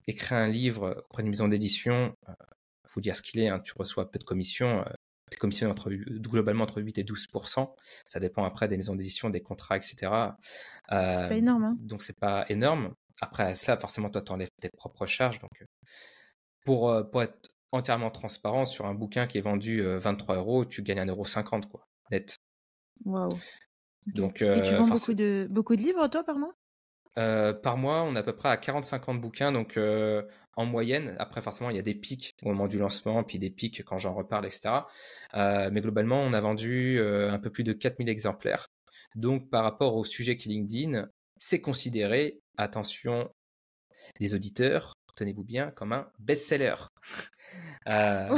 [0.07, 3.73] écris un livre auprès d'une maison d'édition, il faut dire ce qu'il est, hein, tu
[3.75, 4.83] reçois peu de commissions.
[5.29, 7.69] tu es commissionné entre, globalement entre 8 et 12%
[8.07, 9.95] Ça dépend après des maisons d'édition, des contrats, etc.
[10.89, 11.63] c'est pas énorme.
[11.63, 11.77] Hein.
[11.79, 12.93] Donc, c'est pas énorme.
[13.21, 15.39] Après cela, forcément, toi, tu enlèves tes propres charges.
[15.39, 15.65] Donc,
[16.63, 20.99] pour, pour être entièrement transparent, sur un bouquin qui est vendu 23 euros, tu gagnes
[20.99, 22.37] 1,50€ quoi, net.
[23.05, 23.29] Waouh.
[24.07, 26.53] Donc, Et tu euh, vends beaucoup de, beaucoup de livres, toi, par mois?
[27.17, 30.21] Euh, par mois, on est à peu près à 40-50 bouquins, donc euh,
[30.55, 31.15] en moyenne.
[31.19, 33.97] Après, forcément, il y a des pics au moment du lancement, puis des pics quand
[33.97, 34.85] j'en reparle, etc.
[35.33, 38.67] Euh, mais globalement, on a vendu euh, un peu plus de 4000 exemplaires.
[39.15, 41.07] Donc, par rapport au sujet qui est LinkedIn,
[41.37, 43.29] c'est considéré, attention,
[44.19, 46.75] les auditeurs, tenez-vous bien, comme un best-seller.
[47.87, 48.35] Euh,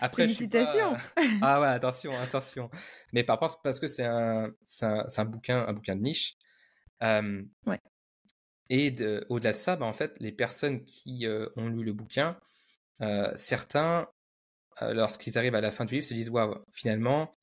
[0.00, 0.96] après, pas- Félicitations.
[1.42, 2.70] Ah ouais, attention, attention.
[3.12, 4.50] Mais par rapport, parce que c'est un,
[4.80, 6.36] un, un bouquin, un bouquin de niche.
[7.02, 7.78] Euh, Ouais.
[8.70, 11.92] Et de- au-delà de ça, bah, en fait, les personnes qui euh, ont lu le
[11.92, 12.38] bouquin,
[13.02, 14.08] euh, certains,
[14.80, 17.36] lorsqu'ils arrivent à la fin du livre, se disent waouh, finalement,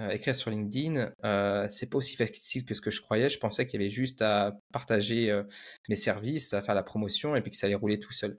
[0.00, 3.28] euh, écrire sur LinkedIn, euh, c'est pas aussi facile que ce que je croyais.
[3.28, 5.44] Je pensais qu'il y avait juste à partager euh,
[5.88, 8.38] mes services, à faire la promotion et puis que ça allait rouler tout seul.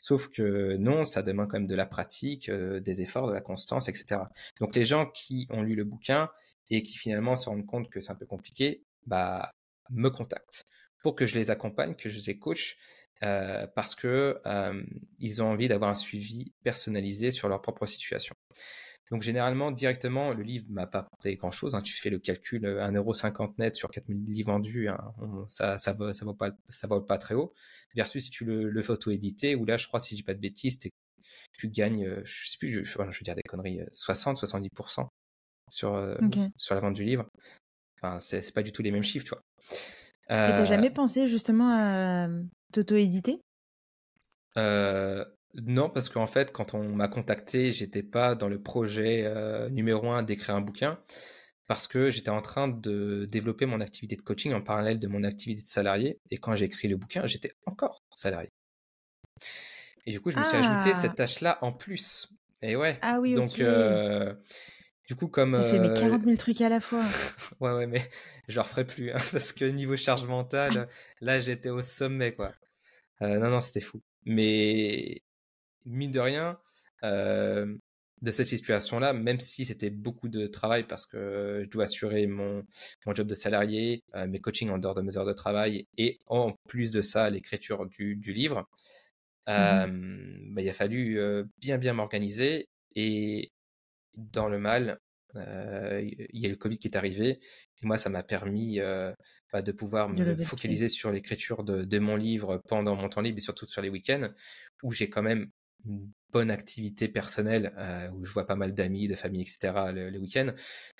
[0.00, 3.40] Sauf que non, ça demande quand même de la pratique, euh, des efforts, de la
[3.42, 4.22] constance, etc.
[4.58, 6.30] Donc les gens qui ont lu le bouquin
[6.70, 9.52] et qui finalement se rendent compte que c'est un peu compliqué, bah
[9.90, 10.64] me contactent
[11.02, 12.76] pour que je les accompagne, que je les coach,
[13.20, 14.40] parce que
[15.20, 18.34] ils ont envie d'avoir un suivi personnalisé sur leur propre situation.
[19.10, 21.74] Donc généralement, directement, le livre m'a pas apporté grand-chose.
[21.74, 21.82] hein.
[21.82, 25.92] Tu fais le calcul, euh, 1,50€ net sur 4000 livres vendus, hein, on- ça ça
[25.92, 27.52] vaut, ça vaut pas ça vaut pas très haut.
[27.94, 30.34] Versus si tu le, le fais auto-éditer, où là, je crois, si je dis pas
[30.34, 30.78] de bêtises,
[31.58, 35.08] tu gagnes, euh, je sais plus, je, je, veux dire des conneries, euh, 60-70%
[35.70, 36.36] sur, euh, Ok.
[36.56, 37.26] sur la vente du livre.
[38.02, 39.42] Enfin, c'est pas du tout les mêmes chiffres, tu vois.
[40.46, 42.28] Et t'as Euh, jamais pensé justement à
[42.72, 43.40] t'auto-éditer?
[44.56, 45.24] Euh,
[45.54, 50.10] non, parce qu'en fait, quand on m'a contacté, j'étais pas dans le projet euh, numéro
[50.10, 50.98] un d'écrire un bouquin,
[51.66, 55.24] parce que j'étais en train de développer mon activité de coaching en parallèle de mon
[55.24, 56.20] activité de salarié.
[56.30, 58.52] Et quand j'ai écrit le bouquin, j'étais encore salarié.
[60.06, 60.98] Et du coup, je me suis ajouté Ah.
[60.98, 62.28] cette tâche-là en plus.
[62.62, 62.98] Et ouais.
[63.02, 64.34] Ah oui, Donc, euh,
[65.08, 67.02] du coup, comme T'as fait mes euh, 40 000 trucs à la fois.
[67.60, 68.02] Ouais, ouais, mais
[68.48, 70.88] je le referai plus, hein, parce que niveau charge mentale,
[71.20, 72.52] là, j'étais au sommet, quoi.
[73.22, 74.02] Euh, non, non, c'était fou.
[74.24, 75.22] Mais
[75.86, 76.58] mine de rien,
[77.04, 77.74] euh,
[78.22, 82.64] de cette situation-là, même si c'était beaucoup de travail, parce que je dois assurer mon,
[83.04, 86.18] mon job de salarié, euh, mes coachings en dehors de mes heures de travail, et
[86.26, 88.68] en plus de ça, l'écriture du, du livre,
[89.48, 89.86] euh,
[90.50, 92.68] bah, il a fallu euh, bien, bien m'organiser.
[92.94, 93.52] Et
[94.14, 94.98] dans le mal,
[95.34, 97.38] il y a le Covid qui est arrivé.
[97.82, 98.78] Et moi, ça m'a permis
[99.52, 103.36] bah, de pouvoir me focaliser sur l'écriture de, de mon livre pendant mon temps libre
[103.36, 104.30] et surtout sur les week-ends,
[104.82, 105.50] où j'ai quand même
[106.32, 109.58] bonne activité personnelle, euh, où je vois pas mal d'amis, de famille, etc.
[109.92, 110.52] le, week-end.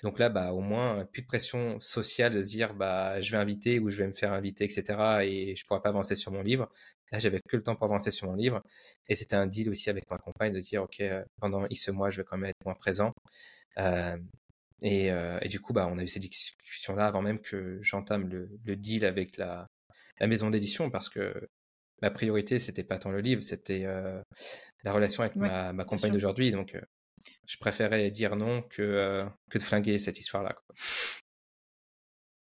[0.03, 3.37] Donc là, bah, au moins, plus de pression sociale de se dire, bah, je vais
[3.37, 4.83] inviter ou je vais me faire inviter, etc.
[5.23, 6.69] Et je pourrais pas avancer sur mon livre.
[7.11, 8.63] Là, j'avais que le temps pour avancer sur mon livre.
[9.09, 12.09] Et c'était un deal aussi avec ma compagne de dire, OK, euh, pendant X mois,
[12.09, 13.13] je vais quand même être moins présent.
[13.77, 14.17] Euh,
[14.81, 15.11] et,
[15.49, 19.05] du coup, bah, on a eu ces discussions-là avant même que j'entame le, le deal
[19.05, 19.67] avec la,
[20.19, 21.47] la maison d'édition parce que
[22.01, 24.21] ma priorité, c'était pas tant le livre, c'était euh,
[24.83, 26.51] la relation avec Ouais, ma, ma compagne d'aujourd'hui.
[26.51, 26.81] Donc, euh,
[27.47, 30.55] je préférais dire non que, euh, que de flinguer cette histoire-là.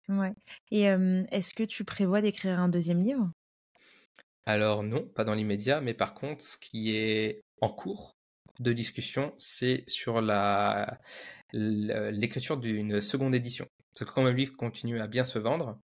[0.10, 0.34] Ouais.
[0.72, 3.32] Et est-ce que tu prévois d'écrire un deuxième livre?
[4.46, 8.18] Alors non, pas dans l'immédiat, mais par contre, ce qui est en cours
[8.60, 11.00] de discussion, c'est sur la
[11.54, 13.68] l'écriture d'une seconde édition.
[13.94, 15.80] Parce que quand le livre continue à bien se vendre,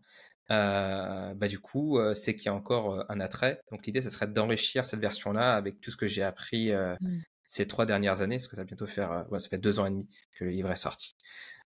[0.54, 3.60] euh, bah du coup, euh, c'est qu'il y a encore euh, un attrait.
[3.72, 7.20] Donc l'idée, ce serait d'enrichir cette version-là avec tout ce que j'ai appris euh, Mm.
[7.48, 9.86] ces trois dernières années, parce que ça va bientôt faire, ouais, ça fait deux ans
[9.86, 11.14] et demi que le livre est sorti.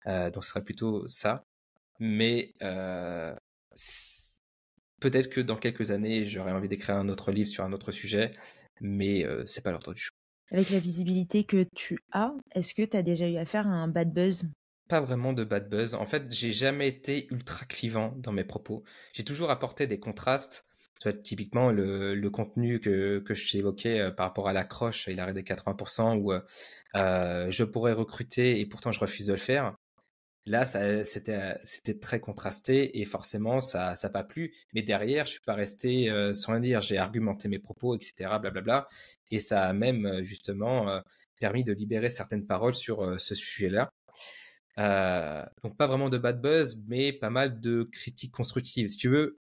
[0.07, 1.45] Donc ce serait plutôt ça.
[1.99, 2.55] Mais
[5.01, 8.30] peut-être que dans quelques années, j'aurais envie d'écrire un autre livre sur un autre sujet,
[8.80, 10.12] mais c'est pas l'ordre du jour.
[10.53, 13.89] Avec la visibilité que tu as, est-ce que tu as déjà eu affaire à un
[13.89, 14.49] bad buzz?
[14.89, 15.95] Pas vraiment de bad buzz.
[15.95, 18.84] En fait, j'ai jamais été ultra clivant dans mes propos.
[19.12, 20.64] J'ai toujours apporté des contrastes.
[21.01, 25.09] Tu vois, typiquement, le, contenu que, que je t'ai évoqué euh, par rapport à l'accroche,
[25.09, 26.41] il arrête des 80%, où euh,
[26.95, 29.74] euh, je pourrais recruter et pourtant je refuse de le faire.
[30.47, 31.59] Là, ça, c'était,
[32.01, 34.55] très contrasté et forcément, ça n'a pas plu.
[34.72, 36.80] Mais derrière, je suis pas resté sans rien dire.
[36.80, 38.39] J'ai argumenté mes propos, etc.
[38.41, 38.89] Blablabla.
[39.32, 41.03] Et ça a même justement
[41.41, 43.91] permis de libérer certaines paroles sur ce sujet-là.
[44.78, 48.88] Euh, donc pas vraiment de bad buzz, mais pas mal de critiques constructives.
[48.88, 49.38] Si tu veux,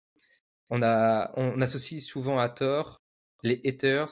[0.69, 3.01] on, a, on associe souvent à tort
[3.43, 4.09] les haters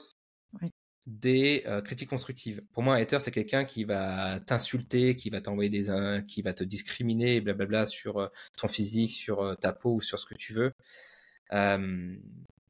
[1.06, 2.62] des euh, critiques constructives.
[2.72, 6.40] Pour moi, un hater, c'est quelqu'un qui va t'insulter, qui va t'envoyer des in- qui
[6.42, 10.34] va te discriminer, blablabla, sur euh, ton physique, sur ta peau ou sur ce que
[10.34, 10.72] tu veux.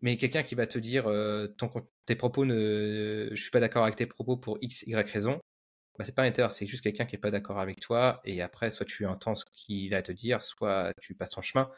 [0.02, 1.04] Mais quelqu'un qui va te dire
[1.56, 1.70] ton,
[2.06, 5.40] tes propos ne, je suis pas d'accord avec tes propos pour x y raison,
[5.98, 8.20] bah, c'est pas un hater, c'est juste quelqu'un qui est pas d'accord avec toi.
[8.24, 11.40] Et après, soit tu entends ce qu'il a à te dire, soit tu passes ton
[11.40, 11.70] chemin.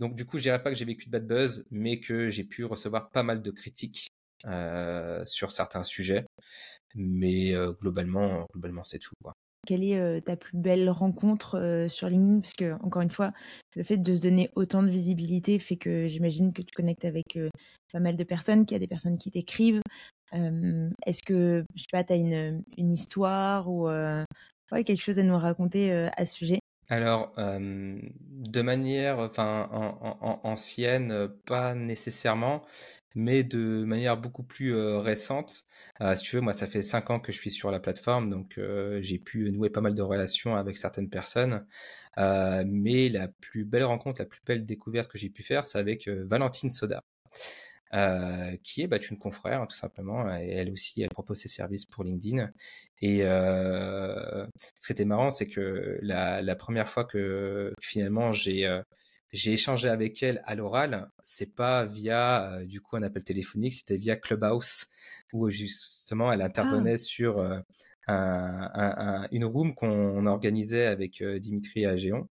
[0.00, 2.44] Donc du coup, je dirais pas que j'ai vécu de bad buzz, mais que j'ai
[2.44, 4.08] pu recevoir pas mal de critiques
[4.46, 6.24] euh, sur certains sujets.
[6.94, 9.14] Mais euh, globalement, globalement, c'est tout.
[9.66, 12.40] Quelle est euh, ta plus belle rencontre sur LinkedIn?
[12.40, 13.32] Parce que, encore une fois,
[13.76, 17.38] le fait de se donner autant de visibilité fait que j'imagine que tu connectes avec
[17.92, 19.82] pas mal de personnes, qu'il y a des personnes qui t'écrivent.
[20.32, 23.88] Est-ce que, je sais pas, tu as une, histoire ou
[24.84, 26.60] quelque chose à nous raconter à ce sujet?
[26.88, 32.64] Alors, de manière, enfin, en, ancienne, pas nécessairement,
[33.14, 35.64] mais de manière beaucoup plus récente.
[36.14, 38.60] si tu veux, moi, ça fait cinq ans que je suis sur la plateforme, donc
[39.00, 41.64] j'ai pu nouer pas mal de relations avec certaines personnes.
[42.16, 46.08] mais la plus belle rencontre, la plus belle découverte que j'ai pu faire, c'est avec
[46.08, 47.02] Valentine Soda.
[47.92, 50.32] Euh, qui est bah, une confrère, tout simplement.
[50.38, 52.48] Et elle aussi, elle propose ses services pour LinkedIn.
[53.00, 54.46] Et euh,
[54.78, 58.82] ce qui était marrant, c'est que la, la, première fois que finalement j'ai euh,
[59.32, 63.72] j'ai échangé avec elle à l'oral, c'est pas via euh, du coup un appel téléphonique,
[63.72, 64.86] c'était via Clubhouse
[65.32, 66.98] où justement elle intervenait ah.
[66.98, 67.64] sur un,
[68.06, 72.28] un, une room qu'on organisait avec Dimitri Agéon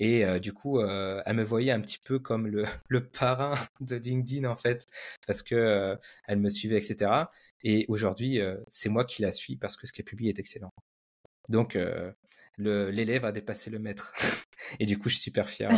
[0.00, 4.48] et du coup, elle me voyait un petit peu comme le, le, parrain de LinkedIn
[4.48, 4.86] en fait,
[5.26, 5.96] parce que
[6.26, 7.10] elle me suivait, etc.
[7.62, 10.72] Et aujourd'hui, c'est moi qui la suis parce que ce qu'elle publie est excellent.
[11.48, 11.76] Donc,
[12.58, 14.12] l'élève a dépassé le maître.
[14.80, 15.70] Et du coup, je suis super fier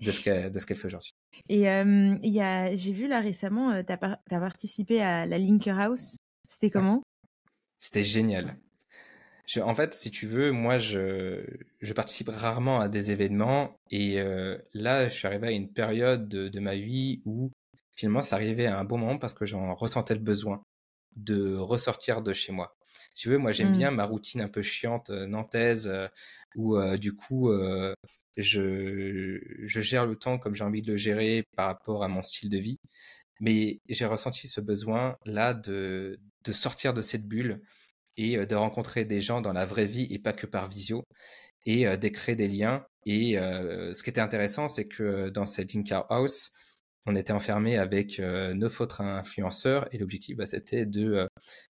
[0.00, 1.14] de ce qu'elle fait aujourd'hui.
[1.48, 6.16] Et j'ai vu là récemment, tu as, participé à la Linker House.
[6.46, 7.02] C'était comment?
[7.78, 8.56] C'était génial
[9.62, 11.44] en fait, si tu veux, moi, je,
[11.80, 16.28] je participe rarement à des événements et euh, là, je suis arrivé à une période
[16.28, 17.50] de, ma vie où
[17.92, 20.62] finalement, ça arrivait à un bon moment parce que j'en ressentais le besoin
[21.16, 22.74] de ressortir de chez moi.
[23.12, 23.76] Si tu veux, moi, j'aime mmh.
[23.76, 26.08] bien ma routine un peu chiante euh, nantaise euh,
[26.56, 27.50] où du coup,
[28.36, 32.22] je, je gère le temps comme j'ai envie de le gérer par rapport à mon
[32.22, 32.78] style de vie.
[33.40, 37.60] Mais j'ai ressenti ce besoin là de, de sortir de cette bulle
[38.16, 41.04] et de rencontrer des gens dans la vraie vie et pas que par visio
[41.66, 42.84] et de créer des liens.
[43.06, 46.52] Et ce qui était intéressant, c'est que dans cette Linkar House,
[47.06, 51.28] on était enfermé avec neuf autres influenceurs et l'objectif, bah, c'était de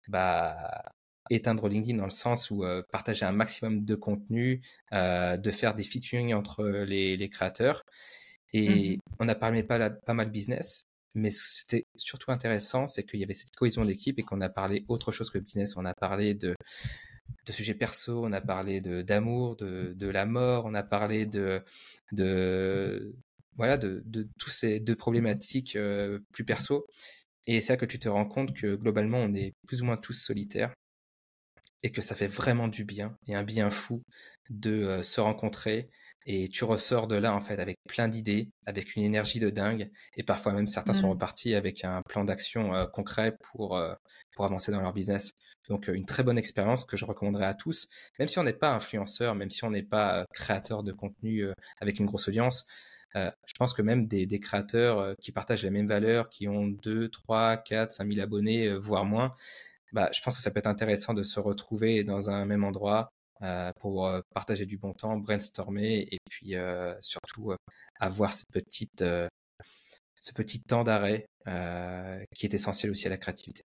[0.08, 0.82] bah,
[1.30, 4.60] éteindre LinkedIn dans le sens où partager un maximum de contenu,
[4.92, 7.84] de faire des featuring entre les, créateurs.
[8.52, 13.20] Et mmh on a parlé pas, pas mal business, mais c'était surtout intéressant, c'est qu'il
[13.20, 15.76] y avait cette cohésion d'équipe et qu'on a parlé autre chose que business.
[15.76, 16.54] On a parlé de,
[17.46, 21.62] de sujets perso, on a parlé d'amour, de, la mort, on a parlé de,
[22.12, 23.14] de
[23.56, 24.02] voilà, de,
[24.38, 26.86] toutes ces deux problématiques euh, plus perso.
[27.46, 29.96] Et c'est là que tu te rends compte que globalement, on est plus ou moins
[29.96, 30.74] tous solitaires
[31.82, 34.02] et que ça fait vraiment du bien et un bien fou
[34.50, 35.88] de euh, se rencontrer
[36.26, 39.90] et tu ressors de là en fait avec plein d'idées, avec une énergie de dingue
[40.16, 41.10] et parfois même certains sont mmh.
[41.10, 43.94] repartis avec un plan d'action euh, concret pour euh,
[44.34, 45.30] pour avancer dans leur business.
[45.68, 48.72] Donc une très bonne expérience que je recommanderais à tous, même si on n'est pas
[48.72, 51.46] influenceur, même si on n'est pas créateur de contenu
[51.80, 52.66] avec une grosse audience.
[53.14, 57.08] je pense que même des, des créateurs qui partagent les mêmes valeurs, qui ont 2,
[57.08, 59.34] 3, 4, 5 000 abonnés, voire moins,
[59.92, 63.12] bah, je pense que ça peut être intéressant de se retrouver dans un même endroit
[63.80, 67.52] pour euh, partager du bon temps, brainstormer et puis euh, surtout
[68.00, 68.88] avoir ce petit
[70.60, 71.26] temps d'arrêt
[72.34, 73.62] qui est essentiel aussi à la créativité.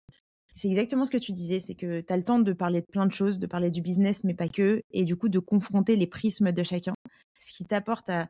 [0.53, 2.87] C'est exactement ce que tu disais, c'est que tu as le temps de parler de
[2.91, 5.95] plein de choses, de parler du business, mais pas que, et du coup de confronter
[5.95, 6.95] les prismes de chacun,
[7.37, 8.27] ce qui t'apporte à,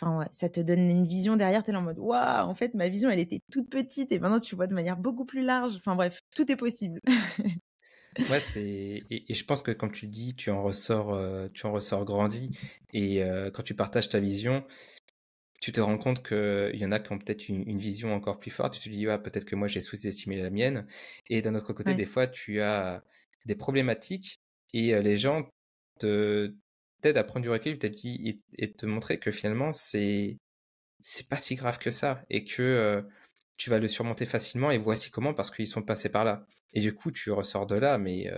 [0.00, 2.88] Enfin, ça te donne une vision derrière, tu es en mode waouh, en fait, ma
[2.88, 5.74] vision, elle était toute petite et maintenant tu vois de manière beaucoup plus large.
[5.76, 7.00] Enfin, bref, tout est possible.
[8.30, 11.72] ouais, c'est et, je pense que comme tu dis, tu en ressors, euh, tu en
[11.72, 12.50] ressors grandi
[12.92, 14.64] et euh, quand tu partages ta vision,
[15.60, 18.50] tu te rends compte qu'il y en a qui ont peut-être une, vision encore plus
[18.50, 18.74] forte.
[18.74, 20.86] Tu te dis, ouais, peut-être que moi j'ai sous-estimé la mienne.
[21.28, 23.02] Et d'un autre côté, des fois, tu as
[23.46, 24.40] des problématiques
[24.72, 25.48] et euh, les gens
[25.98, 26.54] te,
[27.00, 30.36] t'aide à prendre du recul et, et te montrer que finalement c'est
[31.02, 33.04] c'est pas si grave que ça et que
[33.56, 36.46] tu vas le surmonter facilement et voici comment parce qu'ils sont passés par là
[36.78, 38.30] et du coup tu ressors de là mais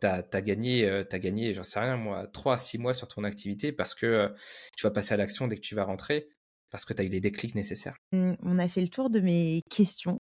[0.00, 3.24] t'as as gagné as gagné j'en sais rien moi 3 à 6 mois sur ton
[3.24, 4.32] activité parce que
[4.76, 6.28] tu vas passer à l'action dès que tu vas rentrer
[6.70, 7.96] parce que tu as eu les déclics nécessaires.
[8.12, 10.20] Mmh, on a fait le tour de mes questions.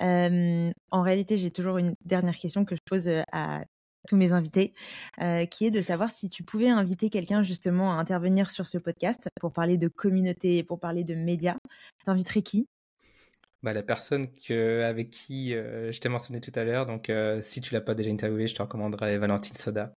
[0.00, 3.62] en réalité, j'ai toujours une dernière question que je pose à
[4.08, 4.74] tous mes invités,
[5.50, 9.28] qui est de savoir si tu pouvais inviter quelqu'un justement à intervenir sur ce podcast
[9.40, 11.56] pour parler de communauté, pour parler de médias.
[12.04, 12.66] T'inviterais qui?
[13.64, 17.10] Bah, la personne que, avec qui je t'ai mentionné tout à l'heure, donc
[17.40, 19.92] si tu l'as pas déjà interviewé, je te recommanderais Valentine Soda.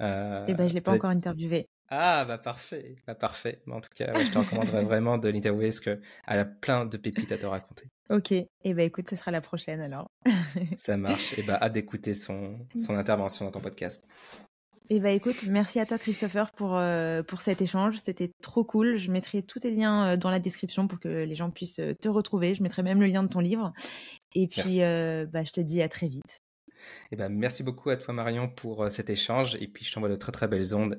[0.00, 1.68] Euh, eh ben, je l'ai pas encore interviewé.
[1.88, 3.60] Ah, bah parfait, bah parfait.
[3.70, 7.30] en tout cas, je te recommanderais vraiment de l'interviewer parce qu'elle a plein de pépites
[7.32, 7.84] à te raconter.
[8.10, 10.10] Ok, et eh ben écoute, ce sera la prochaine alors.
[10.76, 14.08] Ça marche, et eh bah hâte d'écouter son, son intervention dans ton podcast.
[14.90, 18.96] Et bah écoute, merci à toi Christopher pour, euh, pour cet échange, c'était trop cool.
[18.96, 21.94] Je mettrai tous tes liens euh, dans la description pour que les gens puissent euh,
[21.94, 22.54] te retrouver.
[22.54, 23.72] Je mettrai même le lien de ton livre.
[24.34, 26.38] Et puis, bah, je te dis à très vite.
[27.12, 30.16] Eh ben, merci beaucoup à toi Marion pour cet échange et puis je t'envoie de
[30.16, 30.90] très très belles ondes